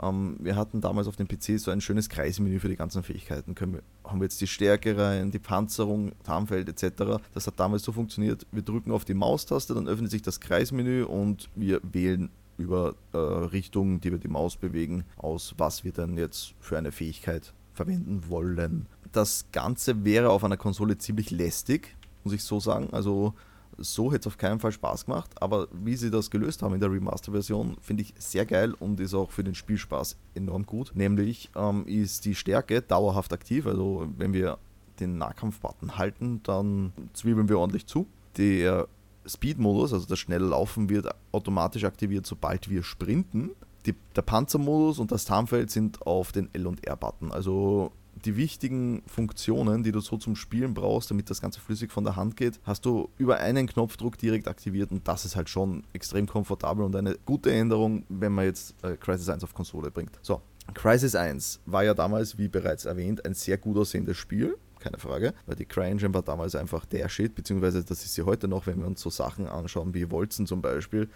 Ähm, 0.00 0.36
wir 0.40 0.56
hatten 0.56 0.80
damals 0.80 1.08
auf 1.08 1.16
dem 1.16 1.28
PC 1.28 1.58
so 1.58 1.70
ein 1.70 1.80
schönes 1.80 2.08
Kreismenü 2.08 2.60
für 2.60 2.68
die 2.68 2.76
ganzen 2.76 3.02
Fähigkeiten. 3.02 3.54
Wir, 3.58 3.82
haben 4.04 4.20
wir 4.20 4.24
jetzt 4.24 4.40
die 4.40 4.46
Stärke 4.46 4.96
rein, 4.96 5.30
die 5.30 5.38
Panzerung, 5.38 6.12
Tarnfeld 6.24 6.68
etc. 6.68 7.20
Das 7.34 7.46
hat 7.46 7.58
damals 7.58 7.82
so 7.82 7.92
funktioniert. 7.92 8.46
Wir 8.52 8.62
drücken 8.62 8.92
auf 8.92 9.04
die 9.04 9.14
Maustaste, 9.14 9.74
dann 9.74 9.88
öffnet 9.88 10.10
sich 10.10 10.22
das 10.22 10.40
Kreismenü 10.40 11.04
und 11.04 11.48
wir 11.54 11.80
wählen 11.82 12.30
über 12.56 12.94
äh, 13.12 13.18
Richtungen, 13.18 14.00
die 14.00 14.10
wir 14.10 14.18
die 14.18 14.28
Maus 14.28 14.56
bewegen, 14.56 15.04
aus, 15.16 15.54
was 15.58 15.84
wir 15.84 15.92
dann 15.92 16.16
jetzt 16.16 16.54
für 16.60 16.76
eine 16.76 16.90
Fähigkeit 16.90 17.52
verwenden 17.72 18.28
wollen. 18.28 18.86
Das 19.12 19.46
Ganze 19.52 20.04
wäre 20.04 20.30
auf 20.30 20.44
einer 20.44 20.56
Konsole 20.56 20.98
ziemlich 20.98 21.30
lästig, 21.30 21.96
muss 22.24 22.34
ich 22.34 22.42
so 22.42 22.60
sagen. 22.60 22.88
Also 22.92 23.34
so 23.78 24.12
hätte 24.12 24.20
es 24.20 24.26
auf 24.26 24.38
keinen 24.38 24.58
Fall 24.58 24.72
Spaß 24.72 25.06
gemacht, 25.06 25.30
aber 25.40 25.68
wie 25.72 25.96
sie 25.96 26.10
das 26.10 26.30
gelöst 26.30 26.62
haben 26.62 26.74
in 26.74 26.80
der 26.80 26.90
Remaster-Version, 26.90 27.76
finde 27.80 28.02
ich 28.02 28.14
sehr 28.18 28.44
geil 28.44 28.74
und 28.74 28.98
ist 29.00 29.14
auch 29.14 29.30
für 29.30 29.44
den 29.44 29.54
Spielspaß 29.54 30.16
enorm 30.34 30.66
gut. 30.66 30.92
Nämlich 30.94 31.50
ähm, 31.54 31.86
ist 31.86 32.24
die 32.24 32.34
Stärke 32.34 32.82
dauerhaft 32.82 33.32
aktiv, 33.32 33.66
also 33.66 34.08
wenn 34.16 34.32
wir 34.32 34.58
den 34.98 35.16
Nahkampf-Button 35.18 35.96
halten, 35.96 36.40
dann 36.42 36.92
zwiebeln 37.12 37.48
wir 37.48 37.58
ordentlich 37.58 37.86
zu. 37.86 38.06
Der 38.36 38.88
Speed-Modus, 39.26 39.92
also 39.92 40.06
das 40.06 40.18
schnelle 40.18 40.46
Laufen, 40.46 40.88
wird 40.88 41.08
automatisch 41.32 41.84
aktiviert, 41.84 42.26
sobald 42.26 42.68
wir 42.68 42.82
sprinten. 42.82 43.50
Die, 43.86 43.94
der 44.16 44.22
Panzermodus 44.22 44.98
und 44.98 45.12
das 45.12 45.24
Tarnfeld 45.24 45.70
sind 45.70 46.04
auf 46.04 46.32
den 46.32 46.52
L- 46.52 46.66
und 46.66 46.84
R-Button. 46.84 47.30
Also 47.30 47.92
die 48.24 48.36
wichtigen 48.36 49.02
Funktionen, 49.06 49.82
die 49.82 49.92
du 49.92 50.00
so 50.00 50.16
zum 50.16 50.36
Spielen 50.36 50.74
brauchst, 50.74 51.10
damit 51.10 51.30
das 51.30 51.40
Ganze 51.40 51.60
flüssig 51.60 51.92
von 51.92 52.04
der 52.04 52.16
Hand 52.16 52.36
geht, 52.36 52.60
hast 52.64 52.84
du 52.84 53.08
über 53.18 53.38
einen 53.38 53.66
Knopfdruck 53.66 54.18
direkt 54.18 54.48
aktiviert 54.48 54.90
und 54.90 55.06
das 55.06 55.24
ist 55.24 55.36
halt 55.36 55.48
schon 55.48 55.84
extrem 55.92 56.26
komfortabel 56.26 56.84
und 56.84 56.94
eine 56.96 57.16
gute 57.24 57.52
Änderung, 57.52 58.04
wenn 58.08 58.32
man 58.32 58.44
jetzt 58.44 58.74
äh, 58.82 58.96
Crisis 58.96 59.28
1 59.28 59.44
auf 59.44 59.54
Konsole 59.54 59.90
bringt. 59.90 60.18
So, 60.22 60.42
Crisis 60.74 61.14
1 61.14 61.60
war 61.66 61.84
ja 61.84 61.94
damals, 61.94 62.38
wie 62.38 62.48
bereits 62.48 62.84
erwähnt, 62.84 63.24
ein 63.24 63.34
sehr 63.34 63.58
gut 63.58 63.76
aussehendes 63.76 64.16
Spiel 64.16 64.56
keine 64.78 64.98
Frage, 64.98 65.34
weil 65.46 65.56
die 65.56 65.64
CryEngine 65.64 66.14
war 66.14 66.22
damals 66.22 66.54
einfach 66.54 66.84
der 66.84 67.08
Shit, 67.08 67.34
beziehungsweise 67.34 67.84
das 67.84 68.04
ist 68.04 68.14
sie 68.14 68.22
heute 68.22 68.48
noch, 68.48 68.66
wenn 68.66 68.78
wir 68.78 68.86
uns 68.86 69.00
so 69.00 69.10
Sachen 69.10 69.46
anschauen 69.46 69.94
wie 69.94 70.10
Wolzen 70.10 70.46
zum 70.46 70.62
Beispiel, 70.62 71.08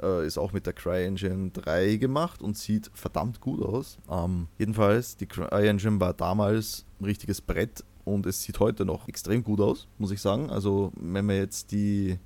Äh, 0.00 0.26
ist 0.26 0.38
auch 0.38 0.52
mit 0.52 0.66
der 0.66 0.72
CryEngine 0.74 1.50
3 1.50 1.96
gemacht 1.96 2.42
und 2.42 2.56
sieht 2.56 2.90
verdammt 2.94 3.40
gut 3.40 3.62
aus. 3.62 3.98
Ähm, 4.08 4.46
jedenfalls, 4.56 5.16
die 5.16 5.26
CryEngine 5.26 6.00
war 6.00 6.14
damals 6.14 6.84
ein 7.00 7.06
richtiges 7.06 7.40
Brett 7.40 7.84
und 8.04 8.26
es 8.26 8.42
sieht 8.42 8.60
heute 8.60 8.84
noch 8.84 9.08
extrem 9.08 9.42
gut 9.42 9.60
aus, 9.60 9.88
muss 9.98 10.12
ich 10.12 10.20
sagen. 10.20 10.50
Also, 10.50 10.92
wenn 10.96 11.26
man 11.26 11.36
jetzt 11.36 11.72
die. 11.72 12.18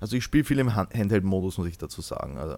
Also, 0.00 0.16
ich 0.16 0.24
spiele 0.24 0.44
viel 0.44 0.58
im 0.58 0.74
Handheld-Modus, 0.74 1.58
muss 1.58 1.68
ich 1.68 1.78
dazu 1.78 2.02
sagen. 2.02 2.36
Also, 2.36 2.56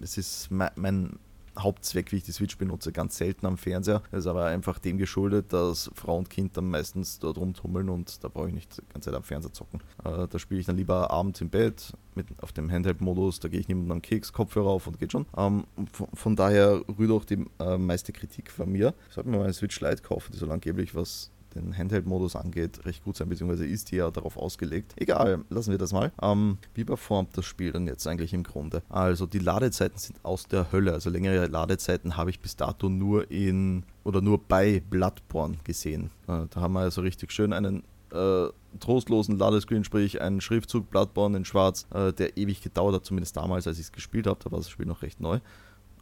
es 0.00 0.18
ist 0.18 0.50
mein, 0.50 0.70
mein 0.74 1.18
Hauptzweck, 1.58 2.12
wie 2.12 2.16
ich 2.16 2.24
die 2.24 2.32
Switch 2.32 2.58
benutze, 2.58 2.92
ganz 2.92 3.16
selten 3.16 3.46
am 3.46 3.56
Fernseher. 3.56 4.02
Das 4.10 4.20
ist 4.20 4.26
aber 4.26 4.46
einfach 4.46 4.78
dem 4.78 4.98
geschuldet, 4.98 5.52
dass 5.52 5.90
Frau 5.94 6.18
und 6.18 6.30
Kind 6.30 6.56
dann 6.56 6.68
meistens 6.70 7.18
dort 7.18 7.38
rumtummeln 7.38 7.88
und 7.88 8.22
da 8.22 8.28
brauche 8.28 8.48
ich 8.48 8.54
nicht 8.54 8.78
die 8.78 8.92
ganze 8.92 9.10
Zeit 9.10 9.16
am 9.16 9.22
Fernseher 9.22 9.52
zocken. 9.52 9.80
Äh, 10.04 10.26
da 10.28 10.38
spiele 10.38 10.60
ich 10.60 10.66
dann 10.66 10.76
lieber 10.76 11.10
abends 11.10 11.40
im 11.40 11.50
Bett 11.50 11.92
mit, 12.14 12.26
auf 12.42 12.52
dem 12.52 12.70
Handheld-Modus, 12.70 13.40
da 13.40 13.48
gehe 13.48 13.60
ich 13.60 13.68
niemandem 13.68 13.92
am 13.92 14.02
Keks, 14.02 14.32
Kopfhörer 14.32 14.68
auf 14.68 14.86
und 14.86 14.98
geht 14.98 15.12
schon. 15.12 15.26
Ähm, 15.36 15.64
von, 15.92 16.08
von, 16.12 16.36
daher 16.36 16.82
rührt 16.98 17.10
auch 17.10 17.24
die 17.24 17.44
äh, 17.58 17.76
meiste 17.76 18.12
Kritik 18.12 18.50
von 18.50 18.70
mir. 18.70 18.94
Ich 19.08 19.14
sollte 19.14 19.30
mir 19.30 19.38
mal 19.38 19.44
eine 19.44 19.52
Switch 19.52 19.80
Lite 19.80 20.02
kaufen, 20.02 20.32
die 20.32 20.38
soll 20.38 20.50
angeblich 20.50 20.94
was 20.94 21.30
den 21.54 21.76
Handheld-Modus 21.76 22.36
angeht, 22.36 22.84
recht 22.84 23.04
gut 23.04 23.16
sein, 23.16 23.28
beziehungsweise 23.28 23.66
ist 23.66 23.90
die 23.90 23.96
ja 23.96 24.10
darauf 24.10 24.36
ausgelegt. 24.36 24.94
Egal, 24.96 25.44
lassen 25.50 25.70
wir 25.70 25.78
das 25.78 25.92
mal. 25.92 26.12
Ähm, 26.20 26.58
wie 26.74 26.84
performt 26.84 27.36
das 27.36 27.44
Spiel 27.44 27.72
dann 27.72 27.86
jetzt 27.86 28.06
eigentlich 28.06 28.32
im 28.32 28.42
Grunde? 28.42 28.82
Also 28.88 29.26
die 29.26 29.38
Ladezeiten 29.38 29.98
sind 29.98 30.24
aus 30.24 30.46
der 30.46 30.72
Hölle. 30.72 30.92
Also 30.92 31.10
längere 31.10 31.46
Ladezeiten 31.46 32.16
habe 32.16 32.30
ich 32.30 32.40
bis 32.40 32.56
dato 32.56 32.88
nur 32.88 33.30
in 33.30 33.84
oder 34.04 34.20
nur 34.20 34.38
bei 34.38 34.82
Bloodborne 34.88 35.56
gesehen. 35.64 36.10
Äh, 36.26 36.46
da 36.50 36.60
haben 36.60 36.74
wir 36.74 36.80
also 36.80 37.00
richtig 37.00 37.32
schön 37.32 37.52
einen 37.52 37.82
äh, 38.12 38.48
trostlosen 38.80 39.38
Ladescreen, 39.38 39.84
sprich 39.84 40.20
einen 40.20 40.40
Schriftzug 40.40 40.90
Bloodborne 40.90 41.36
in 41.36 41.44
Schwarz, 41.44 41.86
äh, 41.92 42.12
der 42.12 42.36
ewig 42.36 42.62
gedauert 42.62 42.94
hat, 42.94 43.04
zumindest 43.04 43.36
damals, 43.36 43.66
als 43.66 43.78
ich 43.78 43.86
es 43.86 43.92
gespielt 43.92 44.26
habe. 44.26 44.40
Da 44.42 44.50
war 44.50 44.58
das 44.58 44.70
Spiel 44.70 44.86
noch 44.86 45.02
recht 45.02 45.20
neu. 45.20 45.40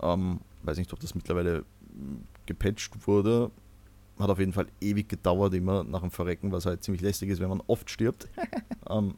Ähm, 0.00 0.40
weiß 0.62 0.78
nicht, 0.78 0.92
ob 0.92 1.00
das 1.00 1.14
mittlerweile 1.14 1.64
gepatcht 2.46 3.06
wurde 3.06 3.50
hat 4.18 4.30
auf 4.30 4.38
jeden 4.38 4.52
Fall 4.52 4.66
ewig 4.80 5.08
gedauert, 5.08 5.54
immer 5.54 5.84
nach 5.84 6.00
dem 6.00 6.10
Verrecken, 6.10 6.52
was 6.52 6.66
halt 6.66 6.82
ziemlich 6.82 7.02
lästig 7.02 7.30
ist, 7.30 7.40
wenn 7.40 7.48
man 7.48 7.62
oft 7.66 7.90
stirbt. 7.90 8.28
ähm, 8.90 9.14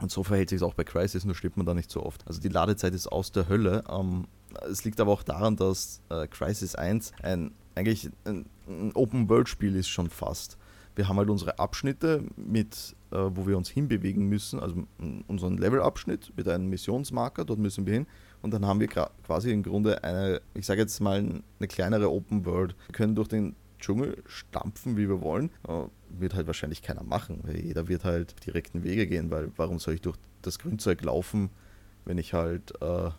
und 0.00 0.10
so 0.10 0.24
verhält 0.24 0.50
sich 0.50 0.56
es 0.56 0.62
auch 0.62 0.74
bei 0.74 0.84
Crisis, 0.84 1.24
nur 1.24 1.34
stirbt 1.34 1.56
man 1.56 1.66
da 1.66 1.74
nicht 1.74 1.90
so 1.90 2.04
oft. 2.04 2.26
Also 2.26 2.40
die 2.40 2.48
Ladezeit 2.48 2.94
ist 2.94 3.06
aus 3.06 3.32
der 3.32 3.48
Hölle. 3.48 3.84
Ähm, 3.88 4.26
es 4.68 4.84
liegt 4.84 5.00
aber 5.00 5.12
auch 5.12 5.22
daran, 5.22 5.56
dass 5.56 6.00
äh, 6.08 6.26
Crisis 6.26 6.74
1 6.74 7.12
ein, 7.22 7.52
eigentlich 7.74 8.10
ein, 8.24 8.46
ein 8.66 8.92
Open-World-Spiel 8.94 9.76
ist 9.76 9.88
schon 9.88 10.10
fast. 10.10 10.58
Wir 10.94 11.08
haben 11.08 11.16
halt 11.16 11.30
unsere 11.30 11.58
Abschnitte, 11.58 12.24
mit, 12.36 12.96
äh, 13.12 13.16
wo 13.16 13.46
wir 13.46 13.56
uns 13.56 13.70
hinbewegen 13.70 14.28
müssen, 14.28 14.60
also 14.60 14.84
unseren 15.26 15.56
Level-Abschnitt 15.56 16.32
mit 16.36 16.48
einem 16.48 16.68
Missionsmarker, 16.68 17.44
dort 17.44 17.58
müssen 17.58 17.86
wir 17.86 17.94
hin. 17.94 18.06
Und 18.42 18.52
dann 18.52 18.66
haben 18.66 18.80
wir 18.80 18.88
quasi 18.88 19.52
im 19.52 19.62
Grunde 19.62 20.02
eine, 20.02 20.42
ich 20.54 20.66
sage 20.66 20.80
jetzt 20.80 21.00
mal, 21.00 21.18
eine 21.18 21.68
kleinere 21.68 22.10
Open 22.10 22.44
World. 22.44 22.74
Wir 22.88 22.92
können 22.92 23.14
durch 23.14 23.28
den 23.28 23.54
Dschungel 23.82 24.22
stampfen, 24.26 24.96
wie 24.96 25.08
wir 25.08 25.20
wollen. 25.20 25.50
Äh, 25.68 25.84
wird 26.08 26.34
halt 26.34 26.46
wahrscheinlich 26.46 26.82
keiner 26.82 27.02
machen, 27.02 27.42
jeder 27.54 27.88
wird 27.88 28.04
halt 28.04 28.46
direkten 28.46 28.84
Wege 28.84 29.06
gehen, 29.06 29.30
weil 29.30 29.50
warum 29.56 29.78
soll 29.78 29.94
ich 29.94 30.00
durch 30.00 30.16
das 30.42 30.58
Grünzeug 30.58 31.02
laufen, 31.02 31.50
wenn 32.04 32.18
ich 32.18 32.32
halt 32.32 32.72
äh, 32.80 33.10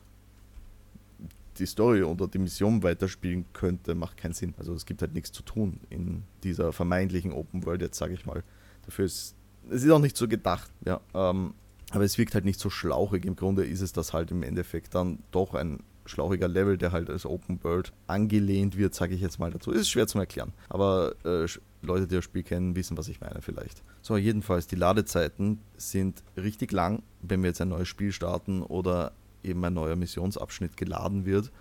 die 1.57 1.65
Story 1.65 2.03
oder 2.03 2.27
die 2.27 2.39
Mission 2.39 2.83
weiterspielen 2.83 3.45
könnte, 3.53 3.95
macht 3.95 4.17
keinen 4.17 4.33
Sinn. 4.33 4.53
Also 4.57 4.73
es 4.73 4.85
gibt 4.85 5.01
halt 5.01 5.13
nichts 5.13 5.31
zu 5.31 5.43
tun 5.43 5.79
in 5.89 6.23
dieser 6.43 6.73
vermeintlichen 6.73 7.31
Open 7.31 7.65
World, 7.65 7.81
jetzt 7.81 7.97
sage 7.97 8.13
ich 8.13 8.25
mal. 8.25 8.43
Dafür 8.85 9.05
ist 9.05 9.35
es 9.69 9.83
ist 9.83 9.91
auch 9.91 9.99
nicht 9.99 10.17
so 10.17 10.27
gedacht, 10.27 10.71
ja. 10.85 10.99
Ähm, 11.13 11.53
aber 11.91 12.03
es 12.03 12.17
wirkt 12.17 12.33
halt 12.33 12.45
nicht 12.45 12.59
so 12.59 12.69
schlauchig. 12.69 13.25
Im 13.25 13.35
Grunde 13.35 13.65
ist 13.65 13.81
es 13.81 13.93
das 13.93 14.13
halt 14.13 14.31
im 14.31 14.43
Endeffekt 14.43 14.95
dann 14.95 15.19
doch 15.31 15.53
ein 15.53 15.79
schlauchiger 16.05 16.47
Level, 16.47 16.77
der 16.77 16.91
halt 16.91 17.09
als 17.09 17.25
Open 17.25 17.63
World 17.63 17.93
angelehnt 18.07 18.77
wird, 18.77 18.93
sage 18.93 19.15
ich 19.15 19.21
jetzt 19.21 19.39
mal 19.39 19.51
dazu. 19.51 19.71
Ist 19.71 19.89
schwer 19.89 20.07
zu 20.07 20.19
erklären, 20.19 20.53
aber 20.69 21.15
äh, 21.23 21.47
Leute, 21.81 22.07
die 22.07 22.15
das 22.15 22.23
Spiel 22.23 22.43
kennen, 22.43 22.75
wissen, 22.75 22.97
was 22.97 23.07
ich 23.07 23.21
meine 23.21 23.41
vielleicht. 23.41 23.83
So, 24.01 24.17
jedenfalls, 24.17 24.67
die 24.67 24.75
Ladezeiten 24.75 25.59
sind 25.75 26.23
richtig 26.37 26.71
lang, 26.71 27.03
wenn 27.21 27.41
wir 27.41 27.49
jetzt 27.49 27.61
ein 27.61 27.69
neues 27.69 27.87
Spiel 27.87 28.11
starten 28.11 28.61
oder 28.61 29.11
eben 29.43 29.63
ein 29.65 29.73
neuer 29.73 29.95
Missionsabschnitt 29.95 30.77
geladen 30.77 31.25
wird, 31.25 31.51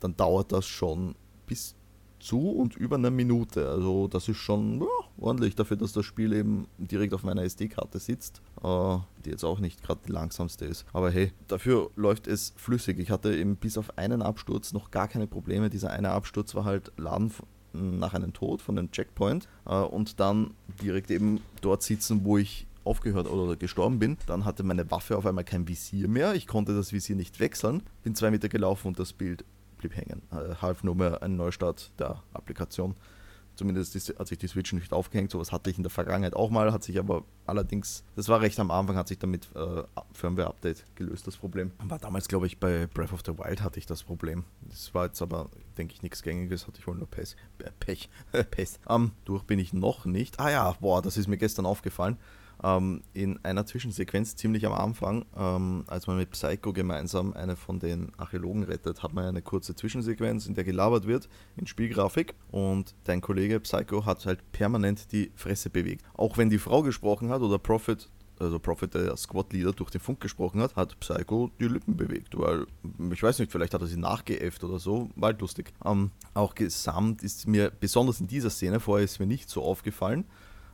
dann 0.00 0.16
dauert 0.16 0.52
das 0.52 0.66
schon 0.66 1.14
bis 1.46 1.74
zu 2.20 2.50
und 2.50 2.76
über 2.76 2.96
eine 2.96 3.10
Minute. 3.10 3.68
Also 3.68 4.08
das 4.08 4.28
ist 4.28 4.38
schon 4.38 4.80
ja, 4.80 4.86
ordentlich 5.18 5.54
dafür, 5.54 5.76
dass 5.76 5.92
das 5.92 6.04
Spiel 6.04 6.32
eben 6.32 6.66
direkt 6.78 7.14
auf 7.14 7.22
meiner 7.22 7.42
SD-Karte 7.42 7.98
sitzt, 7.98 8.40
äh, 8.62 8.96
die 9.24 9.30
jetzt 9.30 9.44
auch 9.44 9.60
nicht 9.60 9.82
gerade 9.82 10.00
die 10.06 10.12
langsamste 10.12 10.64
ist. 10.64 10.84
Aber 10.92 11.10
hey, 11.10 11.32
dafür 11.48 11.90
läuft 11.96 12.26
es 12.26 12.52
flüssig. 12.56 12.98
Ich 12.98 13.10
hatte 13.10 13.34
eben 13.34 13.56
bis 13.56 13.78
auf 13.78 13.96
einen 13.98 14.22
Absturz 14.22 14.72
noch 14.72 14.90
gar 14.90 15.08
keine 15.08 15.26
Probleme. 15.26 15.70
Dieser 15.70 15.90
eine 15.90 16.10
Absturz 16.10 16.54
war 16.54 16.64
halt 16.64 16.92
Laden 16.96 17.32
nach 17.72 18.14
einem 18.14 18.32
Tod 18.32 18.62
von 18.62 18.78
einem 18.78 18.90
Checkpoint 18.90 19.48
äh, 19.66 19.74
und 19.74 20.20
dann 20.20 20.54
direkt 20.82 21.10
eben 21.10 21.40
dort 21.60 21.82
sitzen, 21.82 22.24
wo 22.24 22.38
ich 22.38 22.66
aufgehört 22.84 23.30
oder 23.30 23.54
gestorben 23.56 23.98
bin, 23.98 24.16
dann 24.26 24.44
hatte 24.46 24.62
meine 24.62 24.90
Waffe 24.90 25.18
auf 25.18 25.26
einmal 25.26 25.44
kein 25.44 25.68
Visier 25.68 26.08
mehr. 26.08 26.34
Ich 26.34 26.46
konnte 26.46 26.74
das 26.74 26.92
Visier 26.92 27.16
nicht 27.16 27.38
wechseln, 27.38 27.82
bin 28.02 28.14
zwei 28.14 28.30
Meter 28.30 28.48
gelaufen 28.48 28.88
und 28.88 28.98
das 28.98 29.12
Bild 29.12 29.44
blieb 29.78 29.96
hängen. 29.96 30.22
Äh, 30.30 30.54
half 30.60 30.84
nur 30.84 30.94
mehr 30.94 31.22
ein 31.22 31.36
Neustart 31.36 31.90
der 31.98 32.22
Applikation. 32.32 32.96
Zumindest 33.58 34.14
hat 34.16 34.28
sich 34.28 34.38
die 34.38 34.46
Switch 34.46 34.72
nicht 34.72 34.92
aufgehängt. 34.92 35.32
Sowas 35.32 35.50
hatte 35.50 35.68
ich 35.68 35.78
in 35.78 35.82
der 35.82 35.90
Vergangenheit 35.90 36.36
auch 36.36 36.48
mal, 36.48 36.72
hat 36.72 36.84
sich 36.84 36.96
aber 36.96 37.24
allerdings, 37.44 38.04
das 38.14 38.28
war 38.28 38.40
recht 38.40 38.60
am 38.60 38.70
Anfang, 38.70 38.94
hat 38.94 39.08
sich 39.08 39.18
damit 39.18 39.48
äh, 39.56 39.82
Firmware-Update 40.12 40.84
gelöst, 40.94 41.26
das 41.26 41.36
Problem. 41.36 41.72
War 41.82 41.98
damals, 41.98 42.28
glaube 42.28 42.46
ich, 42.46 42.60
bei 42.60 42.86
Breath 42.86 43.12
of 43.12 43.22
the 43.26 43.36
Wild 43.36 43.60
hatte 43.60 43.80
ich 43.80 43.86
das 43.86 44.04
Problem. 44.04 44.44
Das 44.60 44.94
war 44.94 45.06
jetzt 45.06 45.20
aber, 45.22 45.50
denke 45.76 45.92
ich, 45.92 46.02
nichts 46.02 46.22
Gängiges, 46.22 46.68
hatte 46.68 46.78
ich 46.78 46.86
wohl 46.86 46.94
nur 46.94 47.08
Pech. 47.08 47.34
Pech. 47.80 48.08
Pech. 48.52 48.78
Um, 48.86 49.10
durch 49.24 49.42
bin 49.42 49.58
ich 49.58 49.72
noch 49.72 50.04
nicht. 50.04 50.38
Ah 50.38 50.50
ja, 50.50 50.76
boah, 50.78 51.02
das 51.02 51.16
ist 51.16 51.26
mir 51.26 51.36
gestern 51.36 51.66
aufgefallen 51.66 52.16
ähm, 52.62 53.02
in 53.14 53.42
einer 53.44 53.66
Zwischensequenz 53.66 54.36
ziemlich 54.36 54.66
am 54.66 54.72
Anfang, 54.72 55.24
ähm, 55.36 55.84
als 55.86 56.06
man 56.06 56.16
mit 56.16 56.30
Psycho 56.30 56.72
gemeinsam 56.72 57.32
eine 57.32 57.56
von 57.56 57.78
den 57.78 58.12
Archäologen 58.16 58.64
rettet, 58.64 59.02
hat 59.02 59.12
man 59.12 59.24
eine 59.24 59.42
kurze 59.42 59.74
Zwischensequenz, 59.74 60.46
in 60.46 60.54
der 60.54 60.64
gelabert 60.64 61.06
wird 61.06 61.28
in 61.56 61.66
Spielgrafik 61.66 62.34
und 62.50 62.94
dein 63.04 63.20
Kollege 63.20 63.60
Psycho 63.60 64.04
hat 64.04 64.26
halt 64.26 64.52
permanent 64.52 65.12
die 65.12 65.30
Fresse 65.34 65.70
bewegt. 65.70 66.04
Auch 66.14 66.36
wenn 66.36 66.50
die 66.50 66.58
Frau 66.58 66.82
gesprochen 66.82 67.30
hat 67.30 67.42
oder 67.42 67.58
Prophet 67.58 68.08
also 68.40 68.58
Prophet, 68.58 68.94
der 68.94 69.16
Squad-Leader, 69.16 69.72
durch 69.72 69.90
den 69.90 70.00
Funk 70.00 70.20
gesprochen 70.20 70.60
hat, 70.60 70.76
hat 70.76 70.98
Psycho 71.00 71.50
die 71.60 71.66
Lippen 71.66 71.96
bewegt, 71.96 72.38
weil, 72.38 72.66
ich 73.12 73.22
weiß 73.22 73.38
nicht, 73.38 73.50
vielleicht 73.50 73.74
hat 73.74 73.80
er 73.80 73.86
sie 73.86 73.96
nachgeäfft 73.96 74.62
oder 74.64 74.78
so, 74.78 75.10
war 75.16 75.28
halt 75.28 75.40
lustig. 75.40 75.72
Ähm, 75.84 76.10
auch 76.34 76.54
gesamt 76.54 77.22
ist 77.22 77.46
mir, 77.46 77.70
besonders 77.70 78.20
in 78.20 78.28
dieser 78.28 78.50
Szene, 78.50 78.80
vorher 78.80 79.04
ist 79.04 79.18
mir 79.18 79.26
nicht 79.26 79.50
so 79.50 79.62
aufgefallen, 79.62 80.24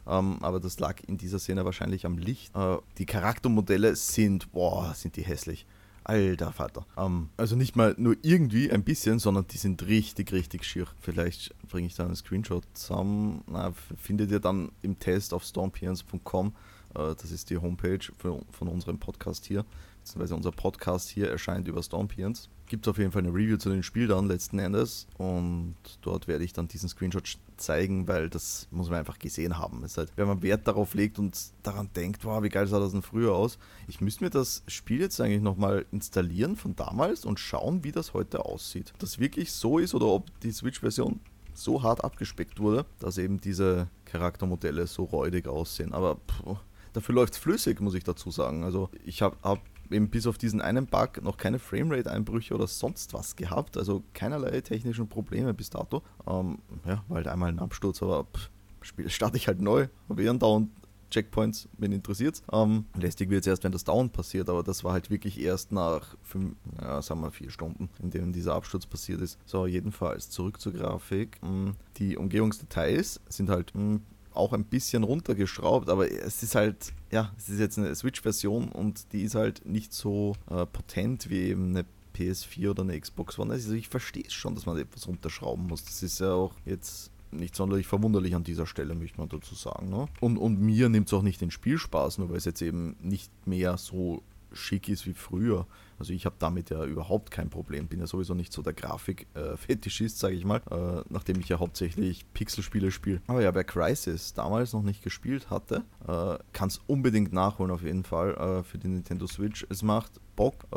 ähm, 0.06 0.38
aber 0.40 0.60
das 0.60 0.78
lag 0.78 1.02
in 1.06 1.18
dieser 1.18 1.38
Szene 1.38 1.64
wahrscheinlich 1.64 2.06
am 2.06 2.18
Licht. 2.18 2.54
Äh, 2.54 2.76
die 2.98 3.06
Charaktermodelle 3.06 3.96
sind, 3.96 4.52
boah, 4.52 4.94
sind 4.94 5.16
die 5.16 5.22
hässlich. 5.22 5.66
Alter 6.04 6.52
Vater. 6.52 6.86
Ähm, 6.98 7.30
also 7.38 7.56
nicht 7.56 7.76
mal 7.76 7.94
nur 7.96 8.16
irgendwie 8.22 8.70
ein 8.70 8.84
bisschen, 8.84 9.18
sondern 9.18 9.46
die 9.46 9.56
sind 9.56 9.86
richtig, 9.86 10.32
richtig 10.32 10.64
schier. 10.64 10.86
Vielleicht 11.00 11.54
bringe 11.68 11.86
ich 11.86 11.94
da 11.94 12.04
einen 12.04 12.16
Screenshot 12.16 12.64
zusammen. 12.74 13.42
Na, 13.46 13.72
findet 13.96 14.30
ihr 14.30 14.40
dann 14.40 14.70
im 14.82 14.98
Test 14.98 15.32
auf 15.32 15.44
stormpians.com. 15.44 16.48
Äh, 16.94 17.14
das 17.14 17.30
ist 17.30 17.48
die 17.48 17.56
Homepage 17.56 18.00
für, 18.18 18.42
von 18.50 18.68
unserem 18.68 18.98
Podcast 18.98 19.46
hier. 19.46 19.64
Beziehungsweise 20.02 20.34
unser 20.34 20.52
Podcast 20.52 21.08
hier 21.08 21.30
erscheint 21.30 21.66
über 21.68 21.82
Stormpians 21.82 22.50
gibt 22.66 22.86
es 22.86 22.90
auf 22.90 22.98
jeden 22.98 23.12
Fall 23.12 23.22
eine 23.22 23.32
Review 23.32 23.56
zu 23.56 23.70
den 23.70 23.82
Spiel 23.82 24.06
dann 24.08 24.26
letzten 24.26 24.58
Endes 24.58 25.06
und 25.18 25.76
dort 26.02 26.28
werde 26.28 26.44
ich 26.44 26.52
dann 26.52 26.68
diesen 26.68 26.88
Screenshot 26.88 27.28
zeigen, 27.56 28.08
weil 28.08 28.28
das 28.28 28.68
muss 28.70 28.90
man 28.90 28.98
einfach 28.98 29.18
gesehen 29.18 29.58
haben. 29.58 29.82
Es 29.84 29.92
ist 29.92 29.98
halt, 29.98 30.12
wenn 30.16 30.26
man 30.26 30.42
Wert 30.42 30.66
darauf 30.66 30.94
legt 30.94 31.18
und 31.18 31.38
daran 31.62 31.90
denkt, 31.94 32.24
wow, 32.24 32.42
wie 32.42 32.48
geil 32.48 32.66
sah 32.66 32.80
das 32.80 32.92
denn 32.92 33.02
früher 33.02 33.34
aus. 33.34 33.58
Ich 33.88 34.00
müsste 34.00 34.24
mir 34.24 34.30
das 34.30 34.62
Spiel 34.68 35.00
jetzt 35.00 35.20
eigentlich 35.20 35.42
nochmal 35.42 35.86
installieren 35.92 36.56
von 36.56 36.76
damals 36.76 37.24
und 37.24 37.40
schauen, 37.40 37.84
wie 37.84 37.92
das 37.92 38.14
heute 38.14 38.44
aussieht. 38.44 38.90
Ob 38.94 39.00
das 39.00 39.18
wirklich 39.18 39.52
so 39.52 39.78
ist 39.78 39.94
oder 39.94 40.06
ob 40.06 40.40
die 40.40 40.52
Switch-Version 40.52 41.20
so 41.54 41.82
hart 41.82 42.04
abgespeckt 42.04 42.60
wurde, 42.60 42.84
dass 42.98 43.18
eben 43.18 43.40
diese 43.40 43.88
Charaktermodelle 44.04 44.86
so 44.86 45.04
räudig 45.04 45.46
aussehen. 45.46 45.92
Aber 45.92 46.16
pff, 46.16 46.58
dafür 46.92 47.14
läuft 47.14 47.34
es 47.34 47.38
flüssig, 47.38 47.80
muss 47.80 47.94
ich 47.94 48.04
dazu 48.04 48.30
sagen. 48.30 48.64
Also 48.64 48.90
ich 49.04 49.22
habe 49.22 49.36
hab 49.42 49.60
eben 49.90 50.08
bis 50.08 50.26
auf 50.26 50.38
diesen 50.38 50.60
einen 50.60 50.86
Bug 50.86 51.22
noch 51.22 51.36
keine 51.36 51.58
Framerate-Einbrüche 51.58 52.54
oder 52.54 52.66
sonst 52.66 53.14
was 53.14 53.36
gehabt. 53.36 53.76
Also 53.76 54.02
keinerlei 54.12 54.60
technischen 54.60 55.08
Probleme 55.08 55.54
bis 55.54 55.70
dato. 55.70 56.02
Ähm, 56.26 56.58
ja, 56.86 57.04
war 57.08 57.16
halt 57.16 57.28
einmal 57.28 57.50
ein 57.50 57.58
Absturz, 57.58 58.02
aber 58.02 58.24
pff, 58.24 58.50
Spiel 58.84 59.08
starte 59.08 59.36
ich 59.36 59.48
halt 59.48 59.60
neu. 59.60 59.88
Habe 60.08 60.22
eh 60.22 60.38
dauernd 60.38 60.70
Checkpoints, 61.10 61.68
wenn 61.78 61.92
interessiert. 61.92 62.42
Ähm, 62.52 62.86
lästig 62.98 63.30
wird 63.30 63.42
es 63.42 63.46
erst, 63.46 63.64
wenn 63.64 63.72
das 63.72 63.84
dauernd 63.84 64.12
passiert, 64.12 64.48
aber 64.48 64.62
das 64.62 64.82
war 64.82 64.92
halt 64.92 65.10
wirklich 65.10 65.40
erst 65.40 65.70
nach 65.70 66.16
fünf, 66.22 66.56
ja, 66.80 67.00
sagen 67.02 67.20
wir 67.20 67.30
vier 67.30 67.50
Stunden, 67.50 67.88
in 68.02 68.10
denen 68.10 68.32
dieser 68.32 68.54
Absturz 68.54 68.86
passiert 68.86 69.20
ist. 69.20 69.38
So, 69.46 69.66
jedenfalls 69.66 70.30
zurück 70.30 70.60
zur 70.60 70.72
Grafik. 70.72 71.40
Mm, 71.42 71.70
die 71.98 72.16
Umgebungsdetails 72.16 73.20
sind 73.28 73.48
halt 73.48 73.72
mm, 73.74 73.98
auch 74.34 74.52
ein 74.52 74.64
bisschen 74.64 75.04
runtergeschraubt, 75.04 75.88
aber 75.88 76.10
es 76.10 76.42
ist 76.42 76.54
halt, 76.54 76.92
ja, 77.10 77.32
es 77.38 77.48
ist 77.48 77.60
jetzt 77.60 77.78
eine 77.78 77.94
Switch-Version 77.94 78.68
und 78.68 79.12
die 79.12 79.22
ist 79.22 79.34
halt 79.34 79.64
nicht 79.64 79.92
so 79.92 80.34
äh, 80.50 80.66
potent 80.66 81.30
wie 81.30 81.40
eben 81.40 81.70
eine 81.70 81.84
PS4 82.16 82.70
oder 82.70 82.82
eine 82.82 82.98
Xbox 82.98 83.38
One. 83.38 83.52
Also 83.52 83.72
ich 83.72 83.88
verstehe 83.88 84.24
es 84.26 84.32
schon, 84.32 84.54
dass 84.54 84.66
man 84.66 84.78
etwas 84.78 85.08
runterschrauben 85.08 85.66
muss. 85.66 85.84
Das 85.84 86.02
ist 86.02 86.20
ja 86.20 86.32
auch 86.32 86.54
jetzt 86.64 87.10
nicht 87.30 87.56
sonderlich 87.56 87.86
verwunderlich 87.86 88.34
an 88.34 88.44
dieser 88.44 88.66
Stelle, 88.66 88.94
möchte 88.94 89.18
man 89.18 89.28
dazu 89.28 89.54
sagen. 89.54 89.88
Ne? 89.90 90.06
Und, 90.20 90.38
und 90.38 90.60
mir 90.60 90.88
nimmt 90.88 91.08
es 91.08 91.14
auch 91.14 91.22
nicht 91.22 91.40
den 91.40 91.50
Spielspaß, 91.50 92.18
nur 92.18 92.30
weil 92.30 92.36
es 92.36 92.44
jetzt 92.44 92.62
eben 92.62 92.96
nicht 93.00 93.30
mehr 93.46 93.76
so 93.76 94.22
schick 94.52 94.88
ist 94.88 95.06
wie 95.06 95.14
früher. 95.14 95.66
Also 95.98 96.12
ich 96.12 96.26
habe 96.26 96.36
damit 96.38 96.70
ja 96.70 96.84
überhaupt 96.84 97.30
kein 97.30 97.50
Problem. 97.50 97.88
Bin 97.88 98.00
ja 98.00 98.06
sowieso 98.06 98.34
nicht 98.34 98.52
so 98.52 98.62
der 98.62 98.72
Grafik-Fetischist, 98.72 100.18
sage 100.18 100.34
ich 100.34 100.44
mal, 100.44 100.60
äh, 100.70 101.02
nachdem 101.08 101.40
ich 101.40 101.48
ja 101.48 101.58
hauptsächlich 101.58 102.24
Pixelspiele 102.32 102.90
spiele. 102.90 103.20
Aber 103.26 103.42
ja, 103.42 103.54
wer 103.54 103.64
Crisis 103.64 104.34
damals 104.34 104.72
noch 104.72 104.82
nicht 104.82 105.02
gespielt 105.02 105.50
hatte, 105.50 105.84
äh, 106.06 106.38
kann 106.52 106.68
es 106.68 106.80
unbedingt 106.86 107.32
nachholen 107.32 107.70
auf 107.70 107.82
jeden 107.82 108.04
Fall 108.04 108.34
äh, 108.34 108.62
für 108.62 108.78
die 108.78 108.88
Nintendo 108.88 109.26
Switch. 109.26 109.66
Es 109.70 109.82
macht 109.82 110.12
Bock 110.36 110.54
äh, 110.72 110.76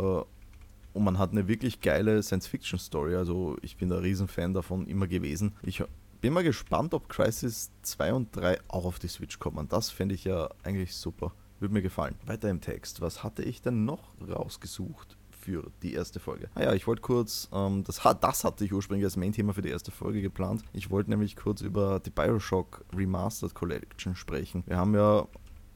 und 0.94 1.04
man 1.04 1.20
hat 1.20 1.32
eine 1.32 1.48
wirklich 1.48 1.82
geile 1.82 2.24
Science-Fiction-Story. 2.24 3.16
Also 3.16 3.58
ich 3.62 3.78
bin 3.78 3.92
ein 3.92 4.00
Riesenfan 4.00 4.54
davon 4.54 4.88
immer 4.88 5.08
gewesen. 5.08 5.54
Ich 5.62 5.84
bin 6.22 6.34
mal 6.34 6.44
gespannt, 6.44 6.94
ob 6.94 7.10
Crisis 7.10 7.72
2 7.84 8.14
und 8.14 8.36
3 8.36 8.60
auch 8.68 8.86
auf 8.86 9.00
die 9.00 9.08
Switch 9.08 9.40
kommen. 9.40 9.68
Das 9.68 9.90
fände 9.90 10.16
ich 10.16 10.24
ja 10.24 10.50
eigentlich 10.64 10.96
super. 10.96 11.34
Würde 11.60 11.74
mir 11.74 11.82
gefallen. 11.82 12.16
Weiter 12.26 12.50
im 12.50 12.62
Text. 12.62 13.02
Was 13.02 13.24
hatte 13.24 13.44
ich 13.44 13.62
denn 13.62 13.86
noch 13.86 14.12
rausgesucht 14.28 15.18
für 15.32 15.72
die 15.82 15.94
erste 15.94 16.20
Folge? 16.20 16.50
Ah 16.56 16.64
ja, 16.64 16.74
ich 16.74 16.86
wollte 16.88 17.02
kurz, 17.02 17.50
ähm, 17.52 17.84
das, 17.84 18.02
das 18.22 18.44
hatte 18.44 18.66
ich 18.66 18.74
ursprünglich 18.74 19.06
als 19.06 19.18
Main-Thema 19.18 19.54
für 19.54 19.62
die 19.62 19.70
erste 19.70 19.92
Folge 19.92 20.22
geplant. 20.22 20.64
Ich 20.74 20.92
wollte 20.92 21.10
nämlich 21.10 21.36
kurz 21.36 21.62
über 21.62 22.00
die 22.00 22.10
Bioshock 22.10 22.86
Remastered 22.96 23.56
Collection 23.56 24.16
sprechen. 24.16 24.64
Wir 24.68 24.78
haben 24.78 24.94
ja 24.94 25.28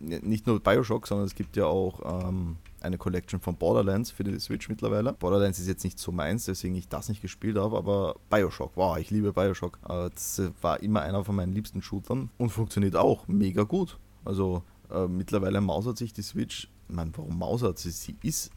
nicht 0.02 0.48
nur 0.48 0.60
Bioshock, 0.60 1.08
sondern 1.08 1.28
es 1.28 1.36
gibt 1.36 1.56
ja 1.56 1.66
auch 1.66 2.28
ähm, 2.28 2.58
eine 2.82 2.98
Collection 2.98 3.40
von 3.40 3.56
Borderlands 3.56 4.12
für 4.12 4.24
die 4.24 4.40
Switch 4.40 4.68
mittlerweile. 4.70 5.14
Borderlands 5.14 5.60
ist 5.60 5.68
jetzt 5.68 5.84
nicht 5.84 6.00
so 6.00 6.12
meins, 6.12 6.46
deswegen 6.46 6.76
ich 6.76 6.88
das 6.88 7.10
nicht 7.10 7.22
gespielt 7.22 7.58
habe, 7.58 7.78
aber 7.78 8.16
Bioshock, 8.30 8.72
wow, 8.76 8.98
ich 8.98 9.10
liebe 9.12 9.34
Bioshock. 9.34 9.80
Äh, 9.88 10.10
das 10.10 10.42
war 10.62 10.82
immer 10.82 11.02
einer 11.02 11.24
von 11.24 11.36
meinen 11.36 11.54
liebsten 11.54 11.82
Shootern 11.82 12.30
und 12.38 12.50
funktioniert 12.50 12.96
auch 12.96 13.28
mega 13.28 13.64
gut. 13.64 13.98
Also 14.26 14.64
äh, 14.92 15.08
mittlerweile 15.08 15.62
mausert 15.62 15.98
sich 15.98 16.14
die 16.14 16.22
Switch. 16.22 16.70
Ich 16.90 16.96
meine, 16.96 17.12
warum 17.16 17.38
mausert 17.38 17.80
sie? 17.80 17.92
Sie 17.92 18.16
ist 18.24 18.52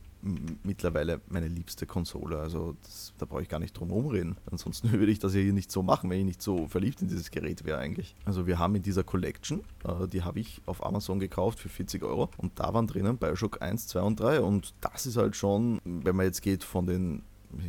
mittlerweile 0.62 1.20
meine 1.28 1.48
liebste 1.48 1.86
Konsole. 1.86 2.38
Also 2.38 2.76
das, 2.82 3.12
da 3.18 3.26
brauche 3.26 3.42
ich 3.42 3.48
gar 3.48 3.60
nicht 3.60 3.78
drum 3.78 3.90
rumreden. 3.90 4.36
Ansonsten 4.50 4.90
würde 4.98 5.12
ich 5.12 5.18
das 5.18 5.34
ja 5.34 5.40
hier 5.40 5.52
nicht 5.52 5.70
so 5.70 5.82
machen, 5.82 6.10
wenn 6.10 6.20
ich 6.20 6.24
nicht 6.24 6.42
so 6.42 6.66
verliebt 6.68 7.02
in 7.02 7.08
dieses 7.08 7.30
Gerät 7.30 7.64
wäre 7.64 7.78
eigentlich. 7.78 8.14
Also 8.24 8.46
wir 8.46 8.58
haben 8.58 8.74
in 8.74 8.82
dieser 8.82 9.04
Collection, 9.04 9.60
äh, 9.84 10.08
die 10.08 10.22
habe 10.22 10.40
ich 10.40 10.62
auf 10.66 10.84
Amazon 10.84 11.20
gekauft 11.20 11.58
für 11.58 11.68
40 11.68 12.02
Euro 12.02 12.30
und 12.38 12.58
da 12.58 12.72
waren 12.72 12.86
drinnen 12.86 13.18
Bioshock 13.18 13.60
1, 13.60 13.86
2 13.88 14.00
und 14.00 14.20
3 14.20 14.40
und 14.40 14.74
das 14.80 15.06
ist 15.06 15.16
halt 15.16 15.36
schon, 15.36 15.80
wenn 15.84 16.16
man 16.16 16.26
jetzt 16.26 16.42
geht 16.42 16.64
von 16.64 16.86
den 16.86 17.22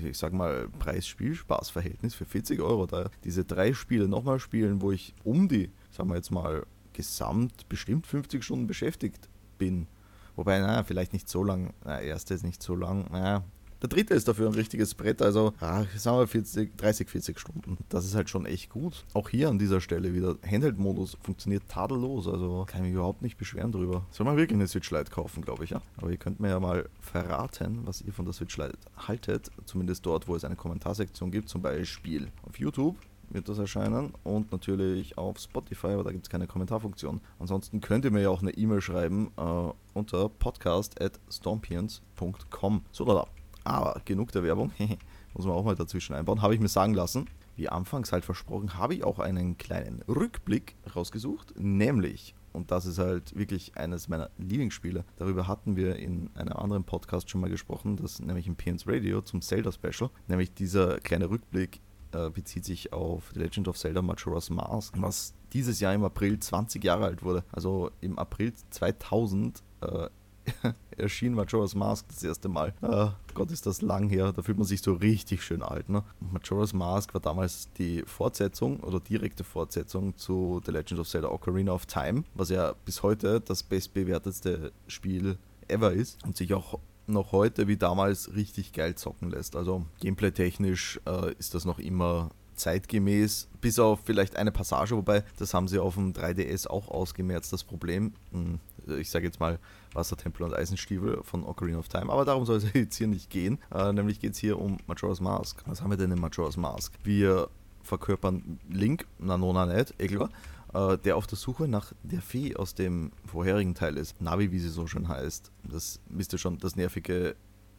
ich 0.03 0.17
sag 0.17 0.33
mal, 0.33 0.67
Preis-Spiel-Spaß-Verhältnis 0.79 2.15
für 2.15 2.25
40 2.25 2.59
Euro 2.59 2.87
da 2.87 3.11
diese 3.23 3.45
drei 3.45 3.71
Spiele 3.73 4.07
nochmal 4.07 4.39
spielen, 4.39 4.81
wo 4.81 4.91
ich 4.91 5.13
um 5.23 5.47
die, 5.47 5.69
sagen 5.91 6.09
wir 6.09 6.15
jetzt 6.15 6.31
mal, 6.31 6.65
gesamt 6.95 7.67
bestimmt 7.69 8.07
50 8.07 8.43
Stunden 8.43 8.67
beschäftigt 8.67 9.29
bin. 9.57 9.87
Wobei, 10.35 10.59
naja, 10.59 10.83
vielleicht 10.83 11.13
nicht 11.13 11.29
so 11.29 11.43
lang. 11.43 11.73
Na, 11.83 12.01
erste 12.01 12.33
ist 12.33 12.43
nicht 12.43 12.61
so 12.61 12.75
lang. 12.75 13.09
Naja, 13.11 13.43
der 13.81 13.89
dritte 13.89 14.13
ist 14.13 14.27
dafür 14.27 14.47
ein 14.47 14.55
richtiges 14.55 14.95
Brett, 14.95 15.21
also 15.21 15.53
ah, 15.59 15.83
sagen 15.95 16.17
wir 16.17 16.27
40, 16.27 16.77
30, 16.77 17.09
40 17.09 17.39
Stunden. 17.39 17.77
Das 17.89 18.05
ist 18.05 18.15
halt 18.15 18.29
schon 18.29 18.45
echt 18.45 18.69
gut. 18.69 19.05
Auch 19.13 19.29
hier 19.29 19.49
an 19.49 19.59
dieser 19.59 19.81
Stelle 19.81 20.13
wieder. 20.13 20.37
Handheld-Modus 20.43 21.17
funktioniert 21.21 21.67
tadellos, 21.67 22.27
also 22.27 22.65
kann 22.67 22.79
ich 22.81 22.87
mich 22.87 22.93
überhaupt 22.93 23.21
nicht 23.21 23.37
beschweren 23.37 23.71
drüber. 23.71 24.05
Soll 24.11 24.25
man 24.25 24.37
wirklich 24.37 24.57
eine 24.57 24.67
Switch 24.67 24.89
Lite 24.91 25.11
kaufen, 25.11 25.43
glaube 25.43 25.65
ich, 25.65 25.71
ja. 25.71 25.81
Aber 25.97 26.09
ihr 26.09 26.17
könnt 26.17 26.39
mir 26.39 26.49
ja 26.49 26.59
mal 26.59 26.89
verraten, 26.99 27.81
was 27.85 28.01
ihr 28.01 28.13
von 28.13 28.25
der 28.25 28.33
Switch 28.33 28.57
Lite 28.57 28.77
haltet. 28.97 29.51
Zumindest 29.65 30.05
dort, 30.05 30.27
wo 30.27 30.35
es 30.35 30.45
eine 30.45 30.55
Kommentarsektion 30.55 31.29
gibt, 31.29 31.49
zum 31.49 31.61
Beispiel 31.61 32.31
auf 32.43 32.57
YouTube 32.57 32.97
wird 33.29 33.47
das 33.49 33.59
erscheinen 33.59 34.13
und 34.23 34.51
natürlich 34.51 35.17
auf 35.17 35.39
Spotify, 35.39 35.87
aber 35.87 36.03
da 36.03 36.11
gibt 36.11 36.25
es 36.25 36.29
keine 36.29 36.45
Kommentarfunktion. 36.47 37.21
Ansonsten 37.39 37.81
könnt 37.81 38.05
ihr 38.05 38.11
mir 38.11 38.21
ja 38.21 38.29
auch 38.29 38.41
eine 38.41 38.51
E-Mail 38.51 38.81
schreiben 38.81 39.31
äh, 39.37 39.71
unter 39.93 40.29
podcast.stormpions.com. 40.29 42.81
So, 42.91 43.05
da, 43.05 43.25
aber 43.63 44.01
genug 44.05 44.31
der 44.31 44.43
Werbung, 44.43 44.71
muss 45.33 45.45
man 45.45 45.55
auch 45.55 45.65
mal 45.65 45.75
dazwischen 45.75 46.15
einbauen, 46.15 46.41
habe 46.41 46.53
ich 46.53 46.59
mir 46.59 46.67
sagen 46.67 46.93
lassen. 46.93 47.27
Wie 47.57 47.69
anfangs 47.69 48.11
halt 48.11 48.25
versprochen, 48.25 48.77
habe 48.77 48.95
ich 48.95 49.05
auch 49.05 49.19
einen 49.19 49.57
kleinen 49.57 50.01
Rückblick 50.03 50.75
rausgesucht, 50.93 51.57
nämlich 51.57 52.35
und 52.55 52.71
das 52.71 52.85
ist 52.85 52.97
halt 52.97 53.35
wirklich 53.35 53.77
eines 53.77 54.07
meiner 54.07 54.29
Lieblingsspiele. 54.37 55.03
Darüber 55.17 55.47
hatten 55.47 55.75
wir 55.75 55.97
in 55.97 56.29
einem 56.35 56.53
anderen 56.53 56.85
Podcast 56.85 57.29
schon 57.29 57.41
mal 57.41 57.49
gesprochen, 57.49 57.97
das 57.97 58.19
nämlich 58.19 58.47
im 58.47 58.55
PNS 58.55 58.87
Radio 58.87 59.21
zum 59.21 59.41
Zelda 59.41 59.71
Special, 59.71 60.09
nämlich 60.27 60.53
dieser 60.53 60.99
kleine 60.99 61.29
Rückblick 61.29 61.81
äh, 62.15 62.29
bezieht 62.29 62.65
sich 62.65 62.93
auf 62.93 63.31
The 63.33 63.39
Legend 63.39 63.67
of 63.67 63.77
Zelda 63.77 64.01
Majora's 64.01 64.49
Mask, 64.49 64.93
was 64.97 65.33
dieses 65.53 65.79
Jahr 65.79 65.93
im 65.93 66.03
April 66.03 66.39
20 66.39 66.83
Jahre 66.83 67.05
alt 67.05 67.23
wurde. 67.23 67.43
Also 67.51 67.91
im 68.01 68.17
April 68.17 68.53
2000 68.69 69.61
äh, 69.81 70.09
erschien 70.97 71.33
Majora's 71.33 71.75
Mask 71.75 72.07
das 72.07 72.23
erste 72.23 72.47
Mal. 72.49 72.73
Oh 72.81 73.09
Gott, 73.33 73.51
ist 73.51 73.65
das 73.65 73.81
lang 73.81 74.09
her. 74.09 74.31
Da 74.31 74.41
fühlt 74.41 74.57
man 74.57 74.67
sich 74.67 74.81
so 74.81 74.93
richtig 74.93 75.43
schön 75.43 75.61
alt. 75.61 75.89
Ne? 75.89 76.03
Majora's 76.19 76.73
Mask 76.73 77.13
war 77.13 77.21
damals 77.21 77.71
die 77.73 78.03
Fortsetzung 78.05 78.79
oder 78.81 78.99
direkte 78.99 79.43
Fortsetzung 79.43 80.15
zu 80.17 80.61
The 80.65 80.71
Legend 80.71 80.99
of 80.99 81.09
Zelda 81.09 81.29
Ocarina 81.29 81.71
of 81.71 81.85
Time, 81.85 82.23
was 82.33 82.49
ja 82.49 82.73
bis 82.85 83.03
heute 83.03 83.41
das 83.41 83.63
bestbewertetste 83.63 84.71
Spiel 84.87 85.37
ever 85.67 85.91
ist 85.91 86.23
und 86.23 86.37
sich 86.37 86.53
auch 86.53 86.79
noch 87.07 87.31
heute 87.31 87.67
wie 87.67 87.77
damals 87.77 88.33
richtig 88.35 88.73
geil 88.73 88.95
zocken 88.95 89.29
lässt. 89.29 89.55
Also 89.55 89.85
gameplay-technisch 90.01 90.99
äh, 91.05 91.33
ist 91.37 91.53
das 91.53 91.65
noch 91.65 91.79
immer 91.79 92.31
zeitgemäß, 92.55 93.49
bis 93.61 93.79
auf 93.79 93.99
vielleicht 94.03 94.37
eine 94.37 94.51
Passage, 94.51 94.95
wobei 94.95 95.23
das 95.37 95.53
haben 95.53 95.67
sie 95.67 95.79
auf 95.79 95.95
dem 95.95 96.13
3DS 96.13 96.67
auch 96.67 96.87
ausgemerzt, 96.87 97.51
das 97.53 97.63
Problem. 97.63 98.13
Hm, 98.31 98.59
ich 98.99 99.09
sage 99.09 99.25
jetzt 99.25 99.39
mal 99.39 99.59
Wassertempel 99.93 100.45
und 100.45 100.53
Eisenstiefel 100.53 101.19
von 101.23 101.43
Ocarina 101.43 101.79
of 101.79 101.87
Time, 101.87 102.11
aber 102.11 102.25
darum 102.25 102.45
soll 102.45 102.57
es 102.57 102.65
jetzt 102.73 102.95
hier 102.95 103.07
nicht 103.07 103.29
gehen. 103.29 103.59
Äh, 103.73 103.93
nämlich 103.93 104.19
geht 104.19 104.33
es 104.33 104.39
hier 104.39 104.59
um 104.59 104.77
Majora's 104.87 105.21
Mask. 105.21 105.61
Was 105.65 105.81
haben 105.81 105.89
wir 105.89 105.97
denn 105.97 106.11
in 106.11 106.19
Majora's 106.19 106.57
Mask? 106.57 106.93
Wir 107.03 107.49
verkörpern 107.83 108.59
Link, 108.69 109.05
na 109.19 109.37
nona 109.37 109.65
nicht, 109.65 109.97
klar, 109.99 110.29
äh, 110.75 110.97
der 110.97 111.15
auf 111.15 111.25
der 111.25 111.37
Suche 111.37 111.67
nach 111.67 111.93
der 112.03 112.21
Fee 112.21 112.55
aus 112.55 112.75
dem 112.75 113.11
vorherigen 113.25 113.75
Teil 113.75 113.97
ist. 113.97 114.21
Navi, 114.21 114.51
wie 114.51 114.59
sie 114.59 114.69
so 114.69 114.87
schön 114.87 115.07
heißt. 115.07 115.51
Das 115.63 116.01
wisst 116.09 116.33
ihr 116.33 116.39
schon, 116.39 116.57
das 116.57 116.75
nervige 116.75 117.35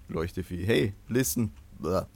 Leuchtevieh. 0.09 0.65
Hey, 0.65 0.95
listen. 1.09 1.53
Ja, 1.83 2.07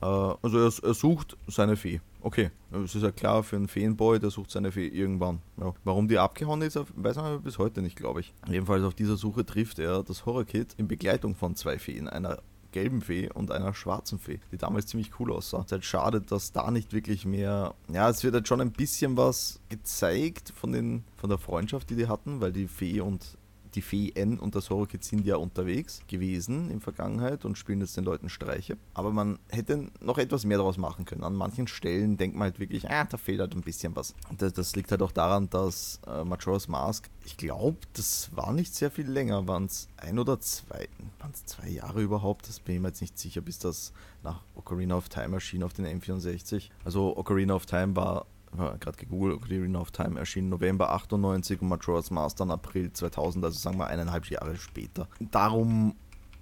äh, 0.00 0.36
also 0.42 0.58
er, 0.58 0.72
er, 0.88 0.94
sucht 0.94 1.36
seine 1.46 1.76
Fee. 1.76 2.00
Okay, 2.22 2.50
es 2.72 2.94
ist 2.94 3.02
ja 3.02 3.10
klar 3.10 3.42
für 3.42 3.56
einen 3.56 3.68
Feenboy, 3.68 4.18
der 4.18 4.30
sucht 4.30 4.50
seine 4.50 4.72
Fee 4.72 4.88
irgendwann. 4.88 5.42
Ja. 5.58 5.74
Warum 5.84 6.08
die 6.08 6.18
abgehauen 6.18 6.62
ist, 6.62 6.78
weiß 6.96 7.16
man 7.16 7.42
bis 7.42 7.58
heute 7.58 7.82
nicht, 7.82 7.96
glaube 7.96 8.20
ich. 8.20 8.32
Jedenfalls 8.48 8.82
auf 8.82 8.94
dieser 8.94 9.18
Suche 9.18 9.44
trifft 9.44 9.78
er 9.78 10.02
das 10.02 10.24
Horror-Kit 10.24 10.74
in 10.78 10.88
Begleitung 10.88 11.34
von 11.34 11.54
zwei 11.54 11.78
Feen, 11.78 12.08
einer 12.08 12.38
gelben 12.72 13.02
Fee 13.02 13.30
und 13.32 13.50
einer 13.50 13.74
schwarzen 13.74 14.18
Fee, 14.18 14.40
die 14.52 14.58
damals 14.58 14.86
ziemlich 14.86 15.18
cool 15.18 15.32
aussah. 15.32 15.58
Es 15.58 15.66
ist 15.66 15.72
halt 15.72 15.84
schade, 15.84 16.20
dass 16.20 16.52
da 16.52 16.70
nicht 16.70 16.92
wirklich 16.92 17.24
mehr, 17.24 17.74
ja, 17.92 18.08
es 18.08 18.22
wird 18.24 18.34
halt 18.34 18.48
schon 18.48 18.60
ein 18.60 18.72
bisschen 18.72 19.16
was 19.16 19.60
gezeigt 19.68 20.52
von, 20.56 20.72
den, 20.72 21.04
von 21.16 21.30
der 21.30 21.38
Freundschaft, 21.38 21.90
die 21.90 21.96
die 21.96 22.08
hatten, 22.08 22.40
weil 22.40 22.52
die 22.52 22.68
Fee 22.68 23.00
und 23.00 23.36
die 23.74 23.82
Fee 23.82 24.12
N 24.14 24.38
und 24.38 24.54
das 24.54 24.70
Horror-Kid 24.70 25.04
sind 25.04 25.26
ja 25.26 25.36
unterwegs 25.36 26.02
gewesen 26.08 26.70
in 26.70 26.80
Vergangenheit 26.80 27.44
und 27.44 27.58
spielen 27.58 27.80
jetzt 27.80 27.96
den 27.96 28.04
Leuten 28.04 28.28
Streiche. 28.28 28.76
Aber 28.94 29.10
man 29.12 29.38
hätte 29.48 29.88
noch 30.00 30.18
etwas 30.18 30.44
mehr 30.44 30.58
daraus 30.58 30.78
machen 30.78 31.04
können. 31.04 31.24
An 31.24 31.34
manchen 31.34 31.66
Stellen 31.66 32.16
denkt 32.16 32.36
man 32.36 32.46
halt 32.46 32.60
wirklich, 32.60 32.88
ah, 32.90 33.04
da 33.04 33.16
fehlt 33.16 33.40
halt 33.40 33.54
ein 33.54 33.62
bisschen 33.62 33.94
was. 33.96 34.14
Das, 34.38 34.52
das 34.52 34.76
liegt 34.76 34.90
halt 34.90 35.02
auch 35.02 35.12
daran, 35.12 35.48
dass 35.50 36.00
äh, 36.06 36.24
Majora's 36.24 36.68
Mask, 36.68 37.08
ich 37.24 37.36
glaube, 37.36 37.78
das 37.94 38.30
war 38.34 38.52
nicht 38.52 38.74
sehr 38.74 38.90
viel 38.90 39.08
länger. 39.08 39.46
Waren 39.46 39.66
es 39.66 39.88
ein 39.96 40.18
oder 40.18 40.40
zwei, 40.40 40.88
waren 41.18 41.32
es 41.32 41.44
zwei 41.44 41.68
Jahre 41.68 42.02
überhaupt? 42.02 42.48
Das 42.48 42.60
bin 42.60 42.76
ich 42.76 42.80
mir 42.80 42.88
jetzt 42.88 43.00
nicht 43.00 43.18
sicher, 43.18 43.40
bis 43.40 43.58
das 43.58 43.92
nach 44.22 44.42
Ocarina 44.54 44.96
of 44.96 45.08
Time 45.08 45.34
erschien 45.34 45.62
auf 45.62 45.72
den 45.72 45.86
M64. 45.86 46.70
Also 46.84 47.16
Ocarina 47.16 47.54
of 47.54 47.66
Time 47.66 47.96
war 47.96 48.26
gerade 48.56 48.96
gegoogelt, 48.96 49.36
Ocarina 49.36 49.80
of 49.80 49.90
Time 49.90 50.18
erschien 50.18 50.48
November 50.48 50.92
98 50.92 51.62
und 51.62 51.68
Majora's 51.68 52.10
Mask 52.10 52.36
dann 52.36 52.50
April 52.50 52.92
2000, 52.92 53.44
also 53.44 53.58
sagen 53.58 53.78
wir 53.78 53.86
eineinhalb 53.86 54.28
Jahre 54.28 54.56
später. 54.56 55.08
Darum, 55.30 55.94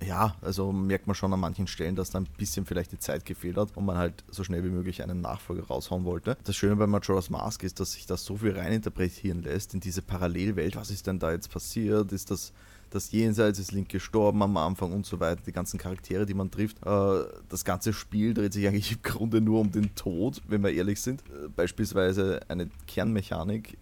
ja, 0.05 0.37
also 0.41 0.73
merkt 0.73 1.07
man 1.07 1.15
schon 1.15 1.33
an 1.33 1.41
manchen 1.41 1.67
Stellen, 1.67 1.97
dass 1.97 2.11
da 2.11 2.21
ein 2.21 2.29
bisschen 2.37 2.67
vielleicht 2.67 2.93
die 2.93 2.99
Zeit 2.99 3.25
gefehlt 3.25 3.57
hat 3.57 3.77
und 3.77 3.85
man 3.85 3.97
halt 3.97 4.25
so 4.31 4.45
schnell 4.45 4.65
wie 4.65 4.71
möglich 4.71 5.03
einen 5.03 5.21
Nachfolger 5.21 5.67
raushauen 5.67 6.05
wollte. 6.05 6.37
Das 6.45 6.57
Schöne 6.57 6.77
bei 6.77 6.87
Majora's 6.87 7.31
Mask 7.31 7.63
ist, 7.63 7.81
dass 7.81 7.93
sich 7.93 8.07
das 8.07 8.25
so 8.25 8.37
viel 8.37 8.57
reininterpretieren 8.57 9.43
lässt 9.43 9.75
in 9.75 9.81
diese 9.81 10.03
Parallelwelt. 10.03 10.77
Was 10.77 10.91
ist 10.91 11.07
denn 11.07 11.19
da 11.19 11.33
jetzt 11.33 11.51
passiert? 11.51 12.13
Ist 12.13 12.31
das 12.31 12.53
das 12.91 13.13
Jenseits 13.13 13.59
ist 13.59 13.73
Link 13.73 13.89
gestorben 13.89 14.43
am 14.43 14.57
Anfang 14.57 14.93
und 14.93 15.07
so 15.07 15.21
weiter, 15.21 15.43
die 15.47 15.53
ganzen 15.53 15.79
Charaktere, 15.79 16.27
die 16.27 16.35
man 16.35 16.51
trifft. 16.51 16.79
Äh, 16.85 17.25
das 17.49 17.65
ganze 17.65 17.93
Spiel 17.93 18.35
dreht 18.35 18.53
sich 18.53 18.67
eigentlich 18.67 18.93
im 18.93 19.03
Grunde 19.03 19.41
nur 19.41 19.61
um 19.61 19.71
den 19.71 19.95
Tod, 19.95 20.43
wenn 20.49 20.63
wir 20.63 20.73
ehrlich 20.73 21.01
sind. 21.01 21.23
Äh, 21.23 21.49
beispielsweise 21.49 22.41
eine 22.49 22.69
Kernmechanik, 22.87 23.75
äh, 23.75 23.77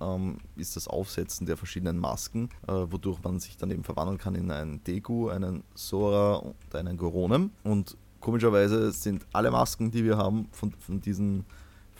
ähm, 0.00 0.38
ist 0.56 0.76
das 0.76 0.88
Aufsetzen 0.88 1.46
der 1.46 1.56
verschiedenen 1.56 1.98
Masken, 1.98 2.48
äh, 2.66 2.72
wodurch 2.72 3.22
man 3.22 3.40
sich 3.40 3.56
dann 3.56 3.70
eben 3.70 3.84
verwandeln 3.84 4.18
kann 4.18 4.34
in 4.34 4.50
einen 4.50 4.82
Deku, 4.84 5.28
einen 5.28 5.62
Sora 5.74 6.36
und 6.36 6.74
einen 6.74 6.96
Goronem. 6.96 7.50
Und 7.62 7.96
komischerweise 8.20 8.92
sind 8.92 9.26
alle 9.32 9.50
Masken, 9.50 9.90
die 9.90 10.04
wir 10.04 10.16
haben 10.16 10.48
von, 10.52 10.72
von 10.72 11.00
diesen 11.00 11.44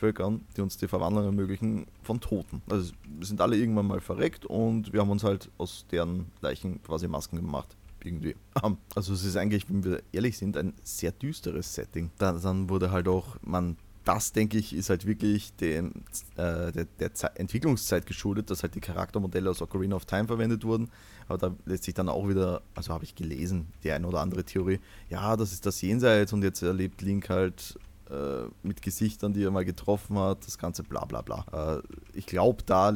Völkern, 0.05 0.43
die 0.55 0.61
uns 0.61 0.77
die 0.77 0.87
Verwandlung 0.87 1.25
ermöglichen, 1.25 1.87
von 2.03 2.21
Toten. 2.21 2.61
Also 2.69 2.93
sind 3.23 3.41
alle 3.41 3.57
irgendwann 3.57 3.87
mal 3.87 4.03
verreckt 4.03 4.45
und 4.45 4.93
wir 4.93 5.01
haben 5.01 5.11
uns 5.11 5.25
halt 5.25 5.51
aus 5.57 5.87
deren 5.91 6.27
Leichen 6.43 6.83
quasi 6.83 7.09
Masken 7.09 7.37
gemacht 7.37 7.75
irgendwie. 8.05 8.37
Also 8.95 9.15
es 9.15 9.25
ist 9.25 9.37
eigentlich, 9.37 9.69
wenn 9.71 9.83
wir 9.83 10.03
ehrlich 10.13 10.37
sind, 10.37 10.59
ein 10.59 10.75
sehr 10.83 11.11
düsteres 11.11 11.75
Setting. 11.75 12.11
Dann, 12.19 12.41
dann 12.43 12.69
wurde 12.69 12.91
halt 12.91 13.09
auch, 13.09 13.37
man, 13.43 13.79
das 14.05 14.33
denke 14.33 14.59
ich, 14.59 14.75
ist 14.75 14.91
halt 14.91 15.07
wirklich 15.07 15.55
dem, 15.57 15.93
äh, 16.37 16.71
der, 16.71 16.85
der 17.01 17.15
Ze 17.15 17.35
Entwicklungszeit 17.37 18.05
geschuldet, 18.05 18.51
dass 18.51 18.63
halt 18.63 18.75
die 18.75 18.81
Charaktermodelle 18.81 19.49
aus 19.49 19.63
Ocarina 19.63 19.97
of 19.97 20.05
Time 20.05 20.27
verwendet 20.27 20.65
wurden. 20.65 20.91
Aber 21.29 21.39
da 21.39 21.57
lässt 21.65 21.85
sich 21.85 21.95
dann 21.95 22.11
auch 22.11 22.29
wieder, 22.29 22.61
also 22.75 22.93
habe 22.93 23.05
ich 23.05 23.15
gelesen, 23.15 23.69
die 23.83 23.91
eine 23.91 24.07
oder 24.07 24.21
andere 24.21 24.45
Theorie, 24.45 24.81
ja, 25.09 25.35
das 25.35 25.53
ist 25.53 25.65
das 25.65 25.81
Jenseits 25.81 26.35
und 26.35 26.43
jetzt 26.43 26.63
erlebt 26.63 27.01
Link 27.01 27.31
halt 27.31 27.79
äh, 28.11 28.49
mit 28.63 28.83
Gesichtern, 28.83 29.33
die 29.33 29.43
er 29.43 29.51
mal 29.51 29.65
getroffen 29.65 30.19
hat, 30.19 30.47
das 30.47 30.59
ganze 30.59 30.83
bla 30.83 31.05
bla 31.05 31.23
bla. 31.23 31.45
Äh, 31.53 31.83
ich 32.13 32.27
glaube, 32.27 32.63
da 32.65 32.95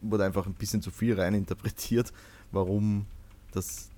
wurde 0.00 0.24
einfach 0.24 0.46
ein 0.46 0.54
bisschen 0.54 0.82
zu 0.82 0.90
viel 0.90 1.18
rein 1.18 1.34
interpretiert, 1.34 2.12
warum 2.52 3.06
das 3.52 3.90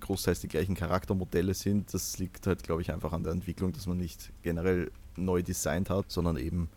großteils 0.00 0.40
die 0.40 0.48
gleichen 0.48 0.74
Charaktermodelle 0.74 1.54
sind. 1.54 1.92
Das 1.94 2.18
liegt 2.18 2.46
halt, 2.46 2.62
glaube 2.62 2.82
ich, 2.82 2.92
einfach 2.92 3.12
an 3.12 3.22
der 3.22 3.32
Entwicklung, 3.32 3.72
dass 3.72 3.86
man 3.86 3.96
nicht 3.96 4.32
generell 4.42 4.90
neu 5.16 5.42
designt 5.42 5.90
hat, 5.90 6.10
sondern 6.10 6.36
eben 6.36 6.68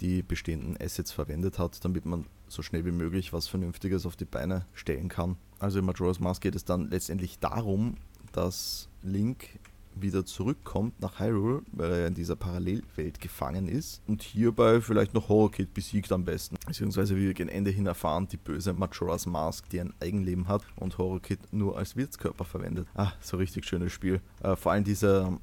die 0.00 0.22
bestehenden 0.22 0.76
Assets 0.80 1.12
verwendet 1.12 1.58
hat, 1.58 1.84
damit 1.84 2.04
man 2.04 2.26
so 2.48 2.62
schnell 2.62 2.84
wie 2.84 2.92
möglich 2.92 3.32
was 3.32 3.48
Vernünftiges 3.48 4.06
auf 4.06 4.16
die 4.16 4.24
Beine 4.24 4.66
stellen 4.74 5.08
kann. 5.08 5.36
Also 5.58 5.78
in 5.78 5.84
Majora's 5.84 6.20
Mask 6.20 6.42
geht 6.42 6.54
es 6.54 6.64
dann 6.64 6.90
letztendlich 6.90 7.38
darum, 7.38 7.96
dass 8.32 8.88
Link 9.02 9.60
wieder 9.96 10.24
zurückkommt 10.24 11.00
nach 11.00 11.20
Hyrule, 11.20 11.62
weil 11.72 11.92
er 11.92 12.06
in 12.06 12.14
dieser 12.14 12.36
Parallelwelt 12.36 13.20
gefangen 13.20 13.68
ist 13.68 14.02
und 14.06 14.22
hierbei 14.22 14.80
vielleicht 14.80 15.14
noch 15.14 15.28
Horror-Kid 15.28 15.74
besiegt 15.74 16.12
am 16.12 16.24
besten. 16.24 16.56
Beziehungsweise 16.66 17.16
wie 17.16 17.26
wir 17.26 17.34
gegen 17.34 17.48
Ende 17.48 17.70
hin 17.70 17.86
erfahren, 17.86 18.28
die 18.30 18.36
böse 18.36 18.72
Majora's 18.72 19.26
Mask, 19.26 19.68
die 19.70 19.80
ein 19.80 19.92
Eigenleben 20.00 20.48
hat 20.48 20.62
und 20.76 20.98
Horror-Kid 20.98 21.52
nur 21.52 21.78
als 21.78 21.96
Wirtskörper 21.96 22.44
verwendet. 22.44 22.88
Ah, 22.94 23.12
so 23.20 23.36
richtig 23.36 23.64
schönes 23.64 23.92
Spiel. 23.92 24.20
Äh, 24.42 24.56
vor 24.56 24.72
allem 24.72 24.84
diese 24.84 25.38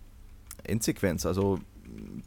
Endsequenz, 0.63 1.25
also 1.25 1.59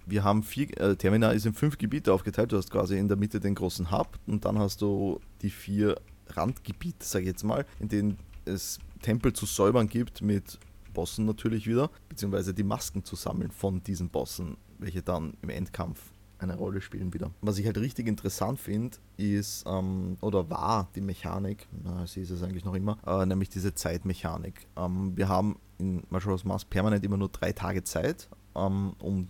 wir 0.06 0.24
haben 0.24 0.42
vier, 0.42 0.78
äh, 0.80 0.96
Termina 0.96 1.30
ist 1.30 1.46
in 1.46 1.54
fünf 1.54 1.78
Gebiete 1.78 2.12
aufgeteilt. 2.12 2.52
Du 2.52 2.56
hast 2.56 2.70
quasi 2.70 2.98
in 2.98 3.08
der 3.08 3.16
Mitte 3.16 3.40
den 3.40 3.54
großen 3.54 3.90
Hub 3.90 4.18
und 4.26 4.44
dann 4.44 4.58
hast 4.58 4.82
du 4.82 5.20
die 5.42 5.50
vier 5.50 5.96
Randgebiete, 6.28 7.04
sage 7.04 7.24
ich 7.24 7.28
jetzt 7.28 7.44
mal, 7.44 7.64
in 7.80 7.88
denen 7.88 8.18
es 8.44 8.78
Tempel 9.02 9.32
zu 9.32 9.46
säubern 9.46 9.88
gibt 9.88 10.22
mit 10.22 10.58
Bossen 10.94 11.26
natürlich 11.26 11.66
wieder, 11.66 11.90
beziehungsweise 12.08 12.54
die 12.54 12.64
Masken 12.64 13.04
zu 13.04 13.16
sammeln 13.16 13.50
von 13.50 13.82
diesen 13.82 14.08
Bossen, 14.08 14.56
welche 14.78 15.02
dann 15.02 15.34
im 15.42 15.50
Endkampf 15.50 16.00
eine 16.38 16.56
Rolle 16.56 16.80
spielen 16.80 17.12
wieder. 17.12 17.30
Was 17.42 17.58
ich 17.58 17.66
halt 17.66 17.78
richtig 17.78 18.06
interessant 18.06 18.58
finde, 18.58 18.96
ist, 19.16 19.64
ähm, 19.66 20.16
oder 20.20 20.48
war 20.50 20.88
die 20.94 21.00
Mechanik, 21.00 21.68
na, 21.82 22.06
sie 22.06 22.22
ist 22.22 22.30
es 22.30 22.42
eigentlich 22.42 22.64
noch 22.64 22.74
immer, 22.74 22.98
äh, 23.06 23.26
nämlich 23.26 23.48
diese 23.48 23.74
Zeitmechanik. 23.74 24.66
Ähm, 24.76 25.16
wir 25.16 25.28
haben 25.28 25.58
in 25.78 26.02
Majora's 26.10 26.44
Mask 26.44 26.68
permanent 26.70 27.04
immer 27.04 27.16
nur 27.16 27.28
drei 27.28 27.52
Tage 27.52 27.84
Zeit, 27.84 28.28
ähm, 28.54 28.94
um 29.00 29.28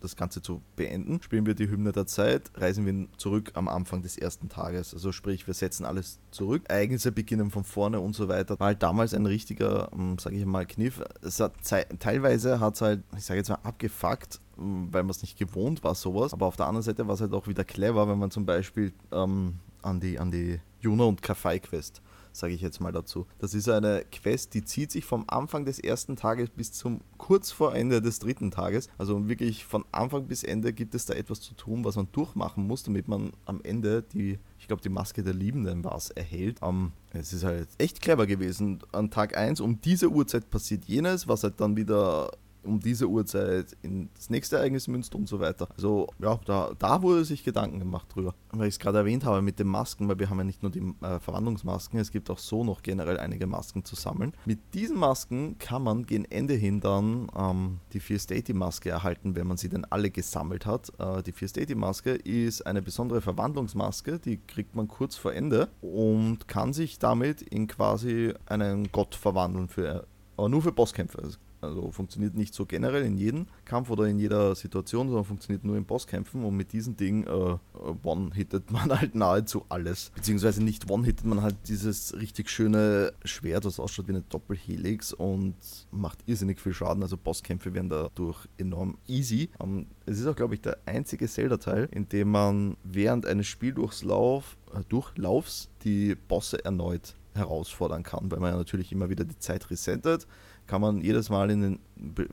das 0.00 0.16
Ganze 0.16 0.42
zu 0.42 0.62
beenden, 0.76 1.20
spielen 1.22 1.46
wir 1.46 1.54
die 1.54 1.68
Hymne 1.68 1.92
der 1.92 2.06
Zeit, 2.06 2.50
reisen 2.54 2.86
wir 2.86 3.08
zurück 3.16 3.52
am 3.54 3.68
Anfang 3.68 4.02
des 4.02 4.16
ersten 4.16 4.48
Tages. 4.48 4.94
Also 4.94 5.12
sprich, 5.12 5.46
wir 5.46 5.54
setzen 5.54 5.84
alles 5.84 6.18
zurück, 6.30 6.62
Ereignisse 6.68 7.12
beginnen 7.12 7.50
von 7.50 7.64
vorne 7.64 8.00
und 8.00 8.14
so 8.14 8.28
weiter. 8.28 8.58
War 8.58 8.68
halt 8.68 8.82
damals 8.82 9.14
ein 9.14 9.26
richtiger, 9.26 9.90
hm, 9.92 10.18
sage 10.18 10.36
ich 10.36 10.44
mal, 10.44 10.66
Kniff. 10.66 11.00
Hat 11.00 11.52
teilweise 11.98 12.60
hat 12.60 12.74
es 12.74 12.80
halt, 12.80 13.02
ich 13.16 13.24
sage 13.24 13.38
jetzt 13.38 13.48
mal, 13.48 13.58
abgefuckt, 13.62 14.40
weil 14.56 15.02
man 15.02 15.10
es 15.10 15.22
nicht 15.22 15.38
gewohnt 15.38 15.84
war, 15.84 15.94
sowas. 15.94 16.32
Aber 16.32 16.46
auf 16.46 16.56
der 16.56 16.66
anderen 16.66 16.82
Seite 16.82 17.06
war 17.06 17.14
es 17.14 17.20
halt 17.20 17.32
auch 17.32 17.46
wieder 17.46 17.64
clever, 17.64 18.08
wenn 18.08 18.18
man 18.18 18.30
zum 18.30 18.46
Beispiel 18.46 18.92
ähm, 19.12 19.54
an 19.86 20.00
die, 20.00 20.18
an 20.18 20.30
die 20.30 20.60
Juna 20.80 21.04
und 21.04 21.22
Kafai 21.22 21.58
Quest 21.58 22.02
sage 22.36 22.54
ich 22.54 22.60
jetzt 22.60 22.80
mal 22.80 22.92
dazu. 22.92 23.26
Das 23.38 23.54
ist 23.54 23.68
eine 23.68 24.04
Quest, 24.12 24.54
die 24.54 24.64
zieht 24.64 24.92
sich 24.92 25.04
vom 25.04 25.24
Anfang 25.26 25.64
des 25.64 25.78
ersten 25.78 26.16
Tages 26.16 26.50
bis 26.50 26.72
zum 26.72 27.00
kurz 27.18 27.50
vor 27.50 27.74
Ende 27.74 28.02
des 28.02 28.18
dritten 28.18 28.50
Tages. 28.50 28.88
Also 28.98 29.28
wirklich 29.28 29.64
von 29.64 29.84
Anfang 29.92 30.26
bis 30.26 30.42
Ende 30.42 30.72
gibt 30.72 30.94
es 30.94 31.06
da 31.06 31.14
etwas 31.14 31.40
zu 31.40 31.54
tun, 31.54 31.84
was 31.84 31.96
man 31.96 32.08
durchmachen 32.12 32.66
muss, 32.66 32.82
damit 32.82 33.08
man 33.08 33.32
am 33.46 33.60
Ende 33.62 34.02
die, 34.02 34.38
ich 34.58 34.68
glaube, 34.68 34.82
die 34.82 34.88
Maske 34.88 35.22
der 35.22 35.34
Liebenden 35.34 35.82
war 35.84 35.96
es, 35.96 36.10
erhält. 36.10 36.62
Um, 36.62 36.92
ähm, 37.12 37.20
es 37.20 37.32
ist 37.32 37.44
halt 37.44 37.68
echt 37.78 38.02
clever 38.02 38.26
gewesen. 38.26 38.80
An 38.92 39.10
Tag 39.10 39.36
1 39.36 39.60
um 39.60 39.80
diese 39.80 40.10
Uhrzeit 40.10 40.50
passiert 40.50 40.84
jenes, 40.84 41.26
was 41.26 41.42
halt 41.42 41.60
dann 41.60 41.76
wieder 41.76 42.30
um 42.66 42.80
diese 42.80 43.08
Uhrzeit 43.08 43.76
in 43.82 44.10
das 44.14 44.30
nächste 44.30 44.56
Ereignis 44.56 44.88
münzt 44.88 45.14
und 45.14 45.28
so 45.28 45.40
weiter. 45.40 45.68
Also 45.76 46.08
ja, 46.18 46.38
da, 46.44 46.72
da 46.78 47.02
wurde 47.02 47.24
sich 47.24 47.44
Gedanken 47.44 47.78
gemacht 47.78 48.08
drüber. 48.14 48.34
Weil 48.52 48.68
ich 48.68 48.74
es 48.74 48.78
gerade 48.78 48.98
erwähnt 48.98 49.24
habe 49.24 49.42
mit 49.42 49.58
den 49.58 49.68
Masken, 49.68 50.08
weil 50.08 50.18
wir 50.18 50.30
haben 50.30 50.38
ja 50.38 50.44
nicht 50.44 50.62
nur 50.62 50.72
die 50.72 50.94
äh, 51.02 51.20
Verwandlungsmasken, 51.20 51.98
es 51.98 52.10
gibt 52.10 52.30
auch 52.30 52.38
so 52.38 52.64
noch 52.64 52.82
generell 52.82 53.18
einige 53.18 53.46
Masken 53.46 53.84
zu 53.84 53.96
sammeln. 53.96 54.32
Mit 54.44 54.74
diesen 54.74 54.98
Masken 54.98 55.58
kann 55.58 55.82
man 55.82 56.06
gegen 56.06 56.24
Ende 56.26 56.54
hin 56.54 56.80
dann 56.80 57.28
ähm, 57.36 57.78
die 57.92 58.00
Fear 58.00 58.18
Statey 58.18 58.52
Maske 58.52 58.90
erhalten, 58.90 59.34
wenn 59.36 59.46
man 59.46 59.56
sie 59.56 59.68
denn 59.68 59.84
alle 59.84 60.10
gesammelt 60.10 60.66
hat. 60.66 60.92
Äh, 60.98 61.22
die 61.22 61.32
Fear 61.32 61.48
Statey 61.48 61.74
Maske 61.74 62.12
ist 62.12 62.66
eine 62.66 62.82
besondere 62.82 63.20
Verwandlungsmaske, 63.20 64.18
die 64.18 64.38
kriegt 64.38 64.74
man 64.74 64.88
kurz 64.88 65.16
vor 65.16 65.32
Ende 65.32 65.68
und 65.80 66.48
kann 66.48 66.72
sich 66.72 66.98
damit 66.98 67.42
in 67.42 67.66
quasi 67.66 68.32
einen 68.46 68.90
Gott 68.92 69.14
verwandeln 69.14 69.68
für 69.68 70.06
aber 70.36 70.48
nur 70.48 70.62
für 70.62 70.72
Bosskämpfe. 70.72 71.30
Also 71.66 71.90
funktioniert 71.90 72.34
nicht 72.34 72.54
so 72.54 72.66
generell 72.66 73.04
in 73.04 73.16
jedem 73.16 73.46
Kampf 73.64 73.90
oder 73.90 74.06
in 74.06 74.18
jeder 74.18 74.54
Situation, 74.54 75.08
sondern 75.08 75.24
funktioniert 75.24 75.64
nur 75.64 75.76
in 75.76 75.84
Bosskämpfen 75.84 76.44
und 76.44 76.56
mit 76.56 76.72
diesem 76.72 76.96
Ding 76.96 77.24
äh, 77.24 77.58
one-hittet 78.02 78.70
man 78.70 78.98
halt 78.98 79.14
nahezu 79.14 79.64
alles. 79.68 80.10
Beziehungsweise 80.14 80.62
nicht 80.62 80.90
one-hittet 80.90 81.26
man 81.26 81.42
halt 81.42 81.56
dieses 81.68 82.14
richtig 82.14 82.50
schöne 82.50 83.12
Schwert, 83.24 83.64
das 83.64 83.80
ausschaut 83.80 84.08
wie 84.08 84.12
eine 84.12 84.22
Doppelhelix 84.22 85.12
und 85.12 85.54
macht 85.90 86.18
irrsinnig 86.26 86.60
viel 86.60 86.72
Schaden. 86.72 87.02
Also 87.02 87.16
Bosskämpfe 87.16 87.74
werden 87.74 87.88
dadurch 87.88 88.46
enorm 88.58 88.98
easy. 89.06 89.50
Ähm, 89.60 89.86
es 90.06 90.20
ist 90.20 90.26
auch, 90.26 90.36
glaube 90.36 90.54
ich, 90.54 90.60
der 90.60 90.78
einzige 90.86 91.28
Zelda-Teil, 91.28 91.88
in 91.92 92.08
dem 92.08 92.30
man 92.30 92.76
während 92.84 93.26
eines 93.26 93.46
Spieldurchlaufs 93.46 94.56
äh, 94.74 94.82
Durchlaufs 94.88 95.68
die 95.84 96.14
Bosse 96.14 96.64
erneut 96.64 97.14
herausfordern 97.34 98.02
kann, 98.02 98.30
weil 98.30 98.40
man 98.40 98.52
ja 98.52 98.56
natürlich 98.56 98.92
immer 98.92 99.10
wieder 99.10 99.24
die 99.24 99.38
Zeit 99.38 99.70
resettet 99.70 100.26
kann 100.66 100.80
man 100.80 101.00
jedes 101.00 101.30
Mal 101.30 101.50
in 101.50 101.62
den 101.62 101.78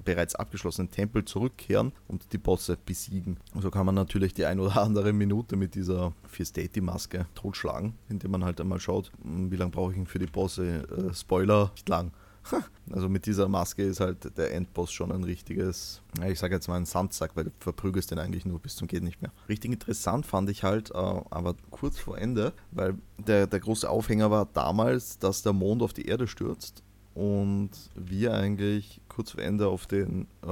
bereits 0.04 0.36
abgeschlossenen 0.36 0.92
Tempel 0.92 1.26
zurückkehren 1.26 1.94
und 2.08 2.34
die 2.34 2.38
Bosse 2.38 2.78
besiegen. 2.86 3.38
So 3.52 3.58
also 3.58 3.72
kann 3.72 3.86
man 3.86 3.96
natürlich 3.96 4.34
die 4.34 4.46
ein 4.46 4.60
oder 4.60 4.82
andere 4.82 5.14
Minute 5.14 5.56
mit 5.56 5.76
dieser 5.76 6.14
Fiestati-Maske 6.28 7.28
totschlagen, 7.36 7.94
indem 8.10 8.32
man 8.32 8.44
halt 8.44 8.60
einmal 8.60 8.80
schaut, 8.80 9.12
hm, 9.24 9.52
wie 9.52 9.56
lange 9.56 9.72
brauche 9.72 9.94
ich 9.94 10.10
für 10.10 10.20
die 10.20 10.28
Bosse. 10.28 10.84
Äh, 10.84 11.14
Spoiler, 11.14 11.72
nicht 11.74 11.90
lang. 11.90 12.12
Also 12.92 13.08
mit 13.08 13.26
dieser 13.26 13.48
Maske 13.48 13.84
ist 13.84 14.02
halt 14.02 14.38
der 14.38 14.54
Endboss 14.54 14.92
schon 14.92 15.12
ein 15.14 15.24
richtiges, 15.24 16.02
ich 16.28 16.38
sage 16.38 16.56
jetzt 16.56 16.68
mal 16.68 16.76
ein 16.76 16.86
Sandsack, 16.86 17.32
weil 17.36 17.46
du 17.46 17.52
verprügelst 17.60 18.12
den 18.12 18.20
eigentlich 18.20 18.46
nur 18.46 18.60
bis 18.60 18.76
zum 18.76 18.90
geht 18.90 19.04
nicht 19.04 19.22
mehr. 19.22 19.32
Richtig 19.48 19.72
interessant 19.72 20.26
fand 20.26 20.50
ich 20.50 20.64
halt, 20.64 20.92
äh, 20.92 20.96
aber 20.96 21.56
kurz 21.72 21.98
vor 21.98 22.18
Ende, 22.18 22.52
weil 22.72 22.96
der, 23.26 23.48
der 23.48 23.62
große 23.62 23.90
Aufhänger 23.90 24.30
war 24.32 24.50
damals, 24.52 25.18
dass 25.18 25.44
der 25.44 25.54
Mond 25.54 25.82
auf 25.82 25.94
die 25.94 26.06
Erde 26.06 26.28
stürzt 26.28 26.84
und 27.16 27.70
wir 27.96 28.34
eigentlich 28.34 29.00
kurz 29.08 29.32
vor 29.32 29.42
Ende 29.42 29.68
auf 29.68 29.86
den 29.86 30.28
äh, 30.42 30.48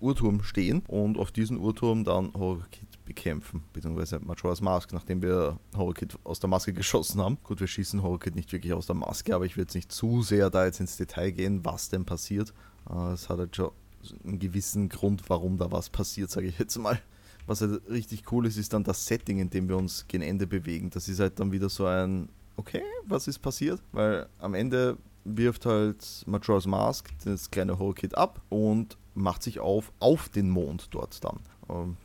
Uhrturm 0.00 0.42
stehen 0.42 0.82
und 0.88 1.18
auf 1.18 1.30
diesen 1.30 1.58
Uhrturm 1.58 2.04
dann 2.04 2.32
Horror-Kid 2.34 3.04
bekämpfen, 3.04 3.62
beziehungsweise 3.72 4.20
Majora's 4.20 4.60
Mask, 4.60 4.92
nachdem 4.92 5.22
wir 5.22 5.58
Horror-Kid 5.76 6.18
aus 6.24 6.40
der 6.40 6.48
Maske 6.48 6.72
geschossen 6.72 7.20
haben. 7.20 7.38
Gut, 7.44 7.60
wir 7.60 7.66
schießen 7.66 8.02
Horror-Kid 8.02 8.34
nicht 8.34 8.52
wirklich 8.52 8.72
aus 8.72 8.86
der 8.86 8.96
Maske, 8.96 9.34
aber 9.34 9.46
ich 9.46 9.56
will 9.56 9.64
jetzt 9.64 9.74
nicht 9.74 9.92
zu 9.92 10.22
sehr 10.22 10.50
da 10.50 10.64
jetzt 10.64 10.80
ins 10.80 10.96
Detail 10.96 11.30
gehen, 11.30 11.64
was 11.64 11.88
denn 11.88 12.04
passiert. 12.04 12.52
Äh, 12.88 13.12
es 13.12 13.28
hat 13.28 13.38
halt 13.38 13.54
schon 13.54 13.70
einen 14.24 14.38
gewissen 14.38 14.88
Grund, 14.88 15.28
warum 15.28 15.58
da 15.58 15.70
was 15.70 15.90
passiert, 15.90 16.30
sage 16.30 16.48
ich 16.48 16.58
jetzt 16.58 16.76
mal. 16.78 17.00
Was 17.46 17.60
halt 17.60 17.82
richtig 17.88 18.30
cool 18.32 18.46
ist, 18.46 18.56
ist 18.56 18.72
dann 18.72 18.84
das 18.84 19.06
Setting, 19.06 19.38
in 19.38 19.50
dem 19.50 19.68
wir 19.68 19.76
uns 19.76 20.06
gen 20.08 20.22
Ende 20.22 20.46
bewegen. 20.46 20.90
Das 20.90 21.08
ist 21.08 21.20
halt 21.20 21.40
dann 21.40 21.52
wieder 21.52 21.68
so 21.68 21.86
ein, 21.86 22.28
okay, 22.56 22.82
was 23.06 23.26
ist 23.26 23.38
passiert? 23.40 23.82
Weil 23.92 24.28
am 24.38 24.54
Ende 24.54 24.98
wirft 25.24 25.66
halt 25.66 26.24
Majora's 26.26 26.66
Mask 26.66 27.10
das 27.24 27.50
kleine 27.50 27.78
Horror-Kit 27.78 28.16
ab 28.16 28.40
und 28.48 28.96
macht 29.14 29.42
sich 29.42 29.60
auf 29.60 29.92
auf 30.00 30.28
den 30.28 30.50
Mond 30.50 30.88
dort 30.92 31.22
dann. 31.24 31.40
Ähm, 31.68 31.96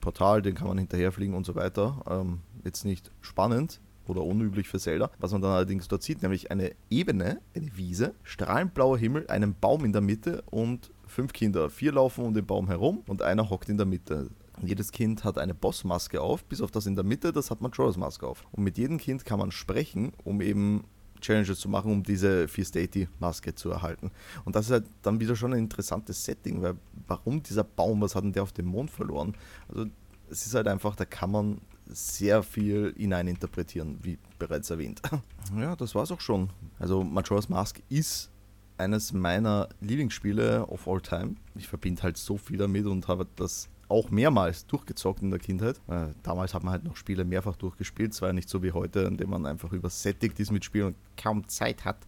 Portal, 0.00 0.42
den 0.42 0.54
kann 0.54 0.68
man 0.68 0.78
hinterherfliegen 0.78 1.34
und 1.34 1.46
so 1.46 1.54
weiter. 1.54 2.02
Ähm, 2.08 2.40
jetzt 2.64 2.84
nicht 2.84 3.10
spannend 3.20 3.80
oder 4.06 4.22
unüblich 4.22 4.68
für 4.68 4.78
Zelda. 4.78 5.10
Was 5.18 5.32
man 5.32 5.42
dann 5.42 5.52
allerdings 5.52 5.88
dort 5.88 6.02
sieht, 6.02 6.22
nämlich 6.22 6.50
eine 6.50 6.72
Ebene, 6.90 7.40
eine 7.54 7.76
Wiese, 7.76 8.14
strahlend 8.22 8.74
blauer 8.74 8.98
Himmel, 8.98 9.26
einen 9.28 9.54
Baum 9.54 9.84
in 9.84 9.92
der 9.92 10.02
Mitte 10.02 10.42
und 10.50 10.90
fünf 11.06 11.32
Kinder. 11.32 11.70
Vier 11.70 11.92
laufen 11.92 12.24
um 12.24 12.34
den 12.34 12.46
Baum 12.46 12.68
herum 12.68 13.02
und 13.06 13.22
einer 13.22 13.48
hockt 13.48 13.68
in 13.68 13.76
der 13.76 13.86
Mitte. 13.86 14.30
Jedes 14.62 14.92
Kind 14.92 15.24
hat 15.24 15.38
eine 15.38 15.54
Bossmaske 15.54 16.20
auf, 16.20 16.44
bis 16.44 16.60
auf 16.60 16.70
das 16.70 16.86
in 16.86 16.94
der 16.94 17.04
Mitte, 17.04 17.32
das 17.32 17.50
hat 17.50 17.60
Majora's 17.60 17.96
Maske 17.96 18.26
auf. 18.26 18.44
Und 18.52 18.62
mit 18.62 18.78
jedem 18.78 18.98
Kind 18.98 19.24
kann 19.24 19.38
man 19.38 19.50
sprechen, 19.50 20.12
um 20.22 20.40
eben 20.40 20.84
Challenges 21.24 21.58
zu 21.58 21.68
machen, 21.68 21.90
um 21.90 22.02
diese 22.02 22.48
Fear 22.48 22.66
Statey-Maske 22.66 23.54
zu 23.54 23.70
erhalten. 23.70 24.10
Und 24.44 24.54
das 24.54 24.66
ist 24.66 24.72
halt 24.72 24.84
dann 25.02 25.20
wieder 25.20 25.34
schon 25.36 25.52
ein 25.52 25.60
interessantes 25.60 26.24
Setting, 26.24 26.62
weil 26.62 26.76
warum 27.06 27.42
dieser 27.42 27.64
Baum, 27.64 28.00
was 28.00 28.14
hat 28.14 28.24
denn 28.24 28.32
der 28.32 28.42
auf 28.42 28.52
dem 28.52 28.66
Mond 28.66 28.90
verloren? 28.90 29.34
Also 29.68 29.86
es 30.30 30.46
ist 30.46 30.54
halt 30.54 30.68
einfach, 30.68 30.96
da 30.96 31.04
kann 31.04 31.30
man 31.30 31.60
sehr 31.86 32.42
viel 32.42 32.94
hineininterpretieren, 32.96 33.98
wie 34.02 34.18
bereits 34.38 34.70
erwähnt. 34.70 35.00
Ja, 35.58 35.76
das 35.76 35.94
war's 35.94 36.10
auch 36.10 36.22
schon. 36.22 36.48
Also 36.78 37.04
Majora's 37.04 37.50
Mask 37.50 37.82
ist 37.90 38.30
eines 38.78 39.12
meiner 39.12 39.68
Lieblingsspiele 39.82 40.66
of 40.66 40.88
all 40.88 41.00
time. 41.00 41.36
Ich 41.54 41.68
verbinde 41.68 42.02
halt 42.02 42.16
so 42.16 42.38
viel 42.38 42.56
damit 42.56 42.86
und 42.86 43.08
habe 43.08 43.26
das 43.36 43.68
auch 43.88 44.10
mehrmals 44.10 44.66
durchgezockt 44.66 45.22
in 45.22 45.30
der 45.30 45.40
Kindheit. 45.40 45.80
Äh, 45.88 46.08
damals 46.22 46.54
hat 46.54 46.62
man 46.64 46.72
halt 46.72 46.84
noch 46.84 46.96
Spiele 46.96 47.24
mehrfach 47.24 47.56
durchgespielt. 47.56 48.12
Es 48.12 48.22
war 48.22 48.30
ja 48.30 48.32
nicht 48.32 48.48
so 48.48 48.62
wie 48.62 48.72
heute, 48.72 49.00
in 49.00 49.16
dem 49.16 49.30
man 49.30 49.46
einfach 49.46 49.72
übersättigt 49.72 50.38
ist 50.40 50.50
mit 50.50 50.64
Spielen 50.64 50.88
und 50.88 50.96
kaum 51.16 51.48
Zeit 51.48 51.84
hat, 51.84 51.98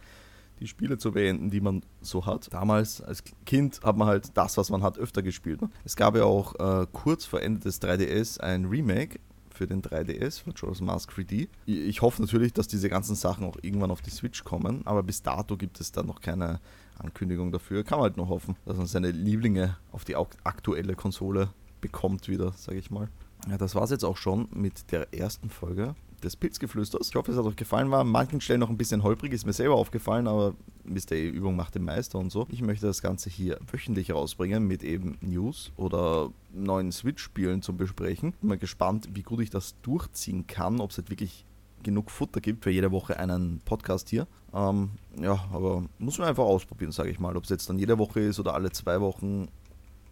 die 0.60 0.66
Spiele 0.66 0.98
zu 0.98 1.12
beenden, 1.12 1.50
die 1.50 1.60
man 1.60 1.82
so 2.00 2.24
hat. 2.26 2.52
Damals 2.52 3.00
als 3.00 3.22
Kind 3.44 3.80
hat 3.82 3.96
man 3.96 4.08
halt 4.08 4.36
das, 4.36 4.56
was 4.56 4.70
man 4.70 4.82
hat, 4.82 4.98
öfter 4.98 5.22
gespielt. 5.22 5.60
Ne? 5.60 5.70
Es 5.84 5.96
gab 5.96 6.16
ja 6.16 6.24
auch 6.24 6.54
äh, 6.54 6.86
kurz 6.92 7.26
vor 7.26 7.42
Ende 7.42 7.60
des 7.60 7.80
3DS 7.82 8.40
ein 8.40 8.64
Remake 8.64 9.18
für 9.50 9.66
den 9.66 9.82
3DS, 9.82 10.42
für 10.42 10.50
Majora's 10.50 10.80
Mask 10.80 11.10
3D. 11.12 11.48
Ich 11.64 12.02
hoffe 12.02 12.22
natürlich, 12.22 12.52
dass 12.52 12.68
diese 12.68 12.88
ganzen 12.88 13.16
Sachen 13.16 13.44
auch 13.44 13.56
irgendwann 13.62 13.90
auf 13.90 14.02
die 14.02 14.10
Switch 14.10 14.44
kommen, 14.44 14.82
aber 14.86 15.02
bis 15.02 15.22
dato 15.22 15.56
gibt 15.56 15.80
es 15.80 15.92
da 15.92 16.02
noch 16.02 16.20
keine 16.20 16.60
Ankündigung 16.98 17.52
dafür. 17.52 17.82
Kann 17.82 17.98
man 17.98 18.04
halt 18.04 18.16
nur 18.16 18.28
hoffen, 18.28 18.56
dass 18.66 18.76
man 18.76 18.86
seine 18.86 19.10
Lieblinge 19.10 19.76
auf 19.92 20.04
die 20.04 20.16
aktuelle 20.16 20.94
Konsole 20.94 21.48
bekommt 21.86 22.26
wieder, 22.26 22.52
sage 22.56 22.78
ich 22.78 22.90
mal. 22.90 23.08
Ja, 23.48 23.58
das 23.58 23.76
war 23.76 23.84
es 23.84 23.90
jetzt 23.90 24.04
auch 24.04 24.16
schon 24.16 24.48
mit 24.52 24.90
der 24.90 25.14
ersten 25.14 25.50
Folge 25.50 25.94
des 26.20 26.34
Pilzgeflüsters. 26.34 27.10
Ich 27.10 27.14
hoffe, 27.14 27.30
es 27.30 27.38
hat 27.38 27.44
euch 27.44 27.54
gefallen. 27.54 27.92
War 27.92 28.00
an 28.00 28.08
manchen 28.08 28.40
Stellen 28.40 28.58
noch 28.58 28.70
ein 28.70 28.76
bisschen 28.76 29.04
holprig, 29.04 29.32
ist 29.32 29.46
mir 29.46 29.52
selber 29.52 29.76
aufgefallen, 29.76 30.26
aber 30.26 30.54
wisst 30.82 31.12
ihr, 31.12 31.30
Übung 31.30 31.54
macht 31.54 31.76
den 31.76 31.84
Meister 31.84 32.18
und 32.18 32.32
so. 32.32 32.48
Ich 32.50 32.60
möchte 32.60 32.86
das 32.86 33.02
Ganze 33.02 33.30
hier 33.30 33.60
wöchentlich 33.70 34.10
rausbringen 34.10 34.66
mit 34.66 34.82
eben 34.82 35.16
News 35.20 35.70
oder 35.76 36.30
neuen 36.52 36.90
Switch-Spielen 36.90 37.62
zum 37.62 37.76
Besprechen. 37.76 38.32
Bin 38.40 38.48
mal 38.48 38.58
gespannt, 38.58 39.10
wie 39.12 39.22
gut 39.22 39.40
ich 39.40 39.50
das 39.50 39.76
durchziehen 39.82 40.48
kann, 40.48 40.80
ob 40.80 40.90
es 40.90 40.98
halt 40.98 41.10
wirklich 41.10 41.44
genug 41.84 42.10
Futter 42.10 42.40
gibt 42.40 42.64
für 42.64 42.70
jede 42.70 42.90
Woche 42.90 43.16
einen 43.20 43.60
Podcast 43.64 44.08
hier. 44.08 44.26
Ähm, 44.52 44.90
ja, 45.20 45.38
aber 45.52 45.84
muss 45.98 46.18
man 46.18 46.26
einfach 46.26 46.44
ausprobieren, 46.44 46.90
sage 46.90 47.10
ich 47.10 47.20
mal. 47.20 47.36
Ob 47.36 47.44
es 47.44 47.50
jetzt 47.50 47.68
dann 47.68 47.78
jede 47.78 47.96
Woche 47.98 48.18
ist 48.18 48.40
oder 48.40 48.54
alle 48.54 48.72
zwei 48.72 49.00
Wochen, 49.00 49.46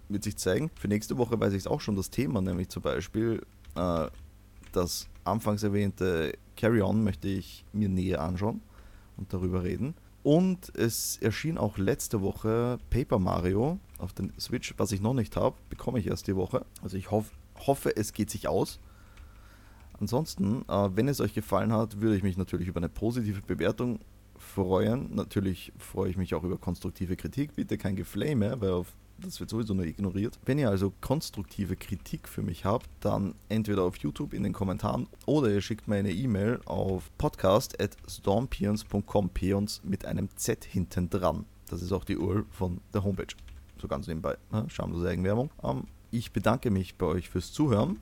wird 0.08 0.24
sich 0.24 0.36
zeigen. 0.36 0.70
Für 0.74 0.88
nächste 0.88 1.18
Woche 1.18 1.38
weiß 1.38 1.52
ich 1.52 1.66
auch 1.66 1.80
schon 1.80 1.96
das 1.96 2.10
Thema, 2.10 2.40
nämlich 2.40 2.68
zum 2.68 2.82
Beispiel 2.82 3.42
äh, 3.74 4.08
das 4.72 5.08
anfangs 5.24 5.62
erwähnte 5.62 6.32
Carry 6.56 6.82
On 6.82 7.02
möchte 7.02 7.28
ich 7.28 7.64
mir 7.72 7.88
näher 7.88 8.22
anschauen 8.22 8.60
und 9.16 9.32
darüber 9.32 9.62
reden. 9.62 9.94
Und 10.22 10.74
es 10.74 11.18
erschien 11.20 11.58
auch 11.58 11.76
letzte 11.76 12.22
Woche 12.22 12.78
Paper 12.90 13.18
Mario 13.18 13.78
auf 13.98 14.12
den 14.14 14.32
Switch, 14.40 14.74
was 14.78 14.92
ich 14.92 15.02
noch 15.02 15.12
nicht 15.14 15.36
habe, 15.36 15.56
bekomme 15.68 15.98
ich 15.98 16.06
erst 16.06 16.26
die 16.26 16.36
Woche. 16.36 16.64
Also 16.82 16.96
ich 16.96 17.10
hoff, 17.10 17.30
hoffe, 17.66 17.94
es 17.96 18.12
geht 18.12 18.30
sich 18.30 18.48
aus. 18.48 18.80
Ansonsten, 20.00 20.64
äh, 20.68 20.90
wenn 20.96 21.08
es 21.08 21.20
euch 21.20 21.34
gefallen 21.34 21.72
hat, 21.72 22.00
würde 22.00 22.16
ich 22.16 22.22
mich 22.22 22.36
natürlich 22.36 22.68
über 22.68 22.80
eine 22.80 22.88
positive 22.88 23.42
Bewertung 23.42 24.00
freuen. 24.38 25.14
Natürlich 25.14 25.72
freue 25.78 26.10
ich 26.10 26.16
mich 26.16 26.34
auch 26.34 26.42
über 26.42 26.56
konstruktive 26.56 27.16
Kritik. 27.16 27.54
Bitte 27.54 27.78
kein 27.78 27.94
Geflame, 27.94 28.60
weil 28.60 28.70
auf 28.70 28.92
das 29.18 29.40
wird 29.40 29.50
sowieso 29.50 29.74
nur 29.74 29.86
ignoriert. 29.86 30.38
Wenn 30.44 30.58
ihr 30.58 30.70
also 30.70 30.92
konstruktive 31.00 31.74
Kritik 31.76 32.28
für 32.28 32.42
mich 32.42 32.64
habt, 32.64 32.88
dann 33.00 33.34
entweder 33.48 33.82
auf 33.82 33.96
YouTube 33.96 34.34
in 34.34 34.42
den 34.42 34.52
Kommentaren 34.52 35.06
oder 35.26 35.50
ihr 35.50 35.60
schickt 35.60 35.88
mir 35.88 35.96
eine 35.96 36.12
E-Mail 36.12 36.60
auf 36.64 37.10
podcast.stormpions.com, 37.18 39.30
Pions 39.30 39.80
mit 39.84 40.04
einem 40.04 40.28
Z 40.36 40.64
hinten 40.64 41.10
dran. 41.10 41.44
Das 41.68 41.82
ist 41.82 41.92
auch 41.92 42.04
die 42.04 42.16
URL 42.16 42.44
von 42.50 42.80
der 42.92 43.04
Homepage. 43.04 43.34
So 43.80 43.88
ganz 43.88 44.06
nebenbei. 44.06 44.36
Ne? 44.52 44.66
Schamlose 44.68 45.08
Eigenwerbung. 45.08 45.50
Ähm, 45.62 45.84
ich 46.10 46.32
bedanke 46.32 46.70
mich 46.70 46.96
bei 46.96 47.06
euch 47.06 47.28
fürs 47.28 47.52
Zuhören 47.52 48.00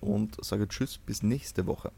und 0.00 0.42
sage 0.44 0.68
Tschüss 0.68 0.98
bis 0.98 1.22
nächste 1.22 1.66
Woche. 1.66 1.92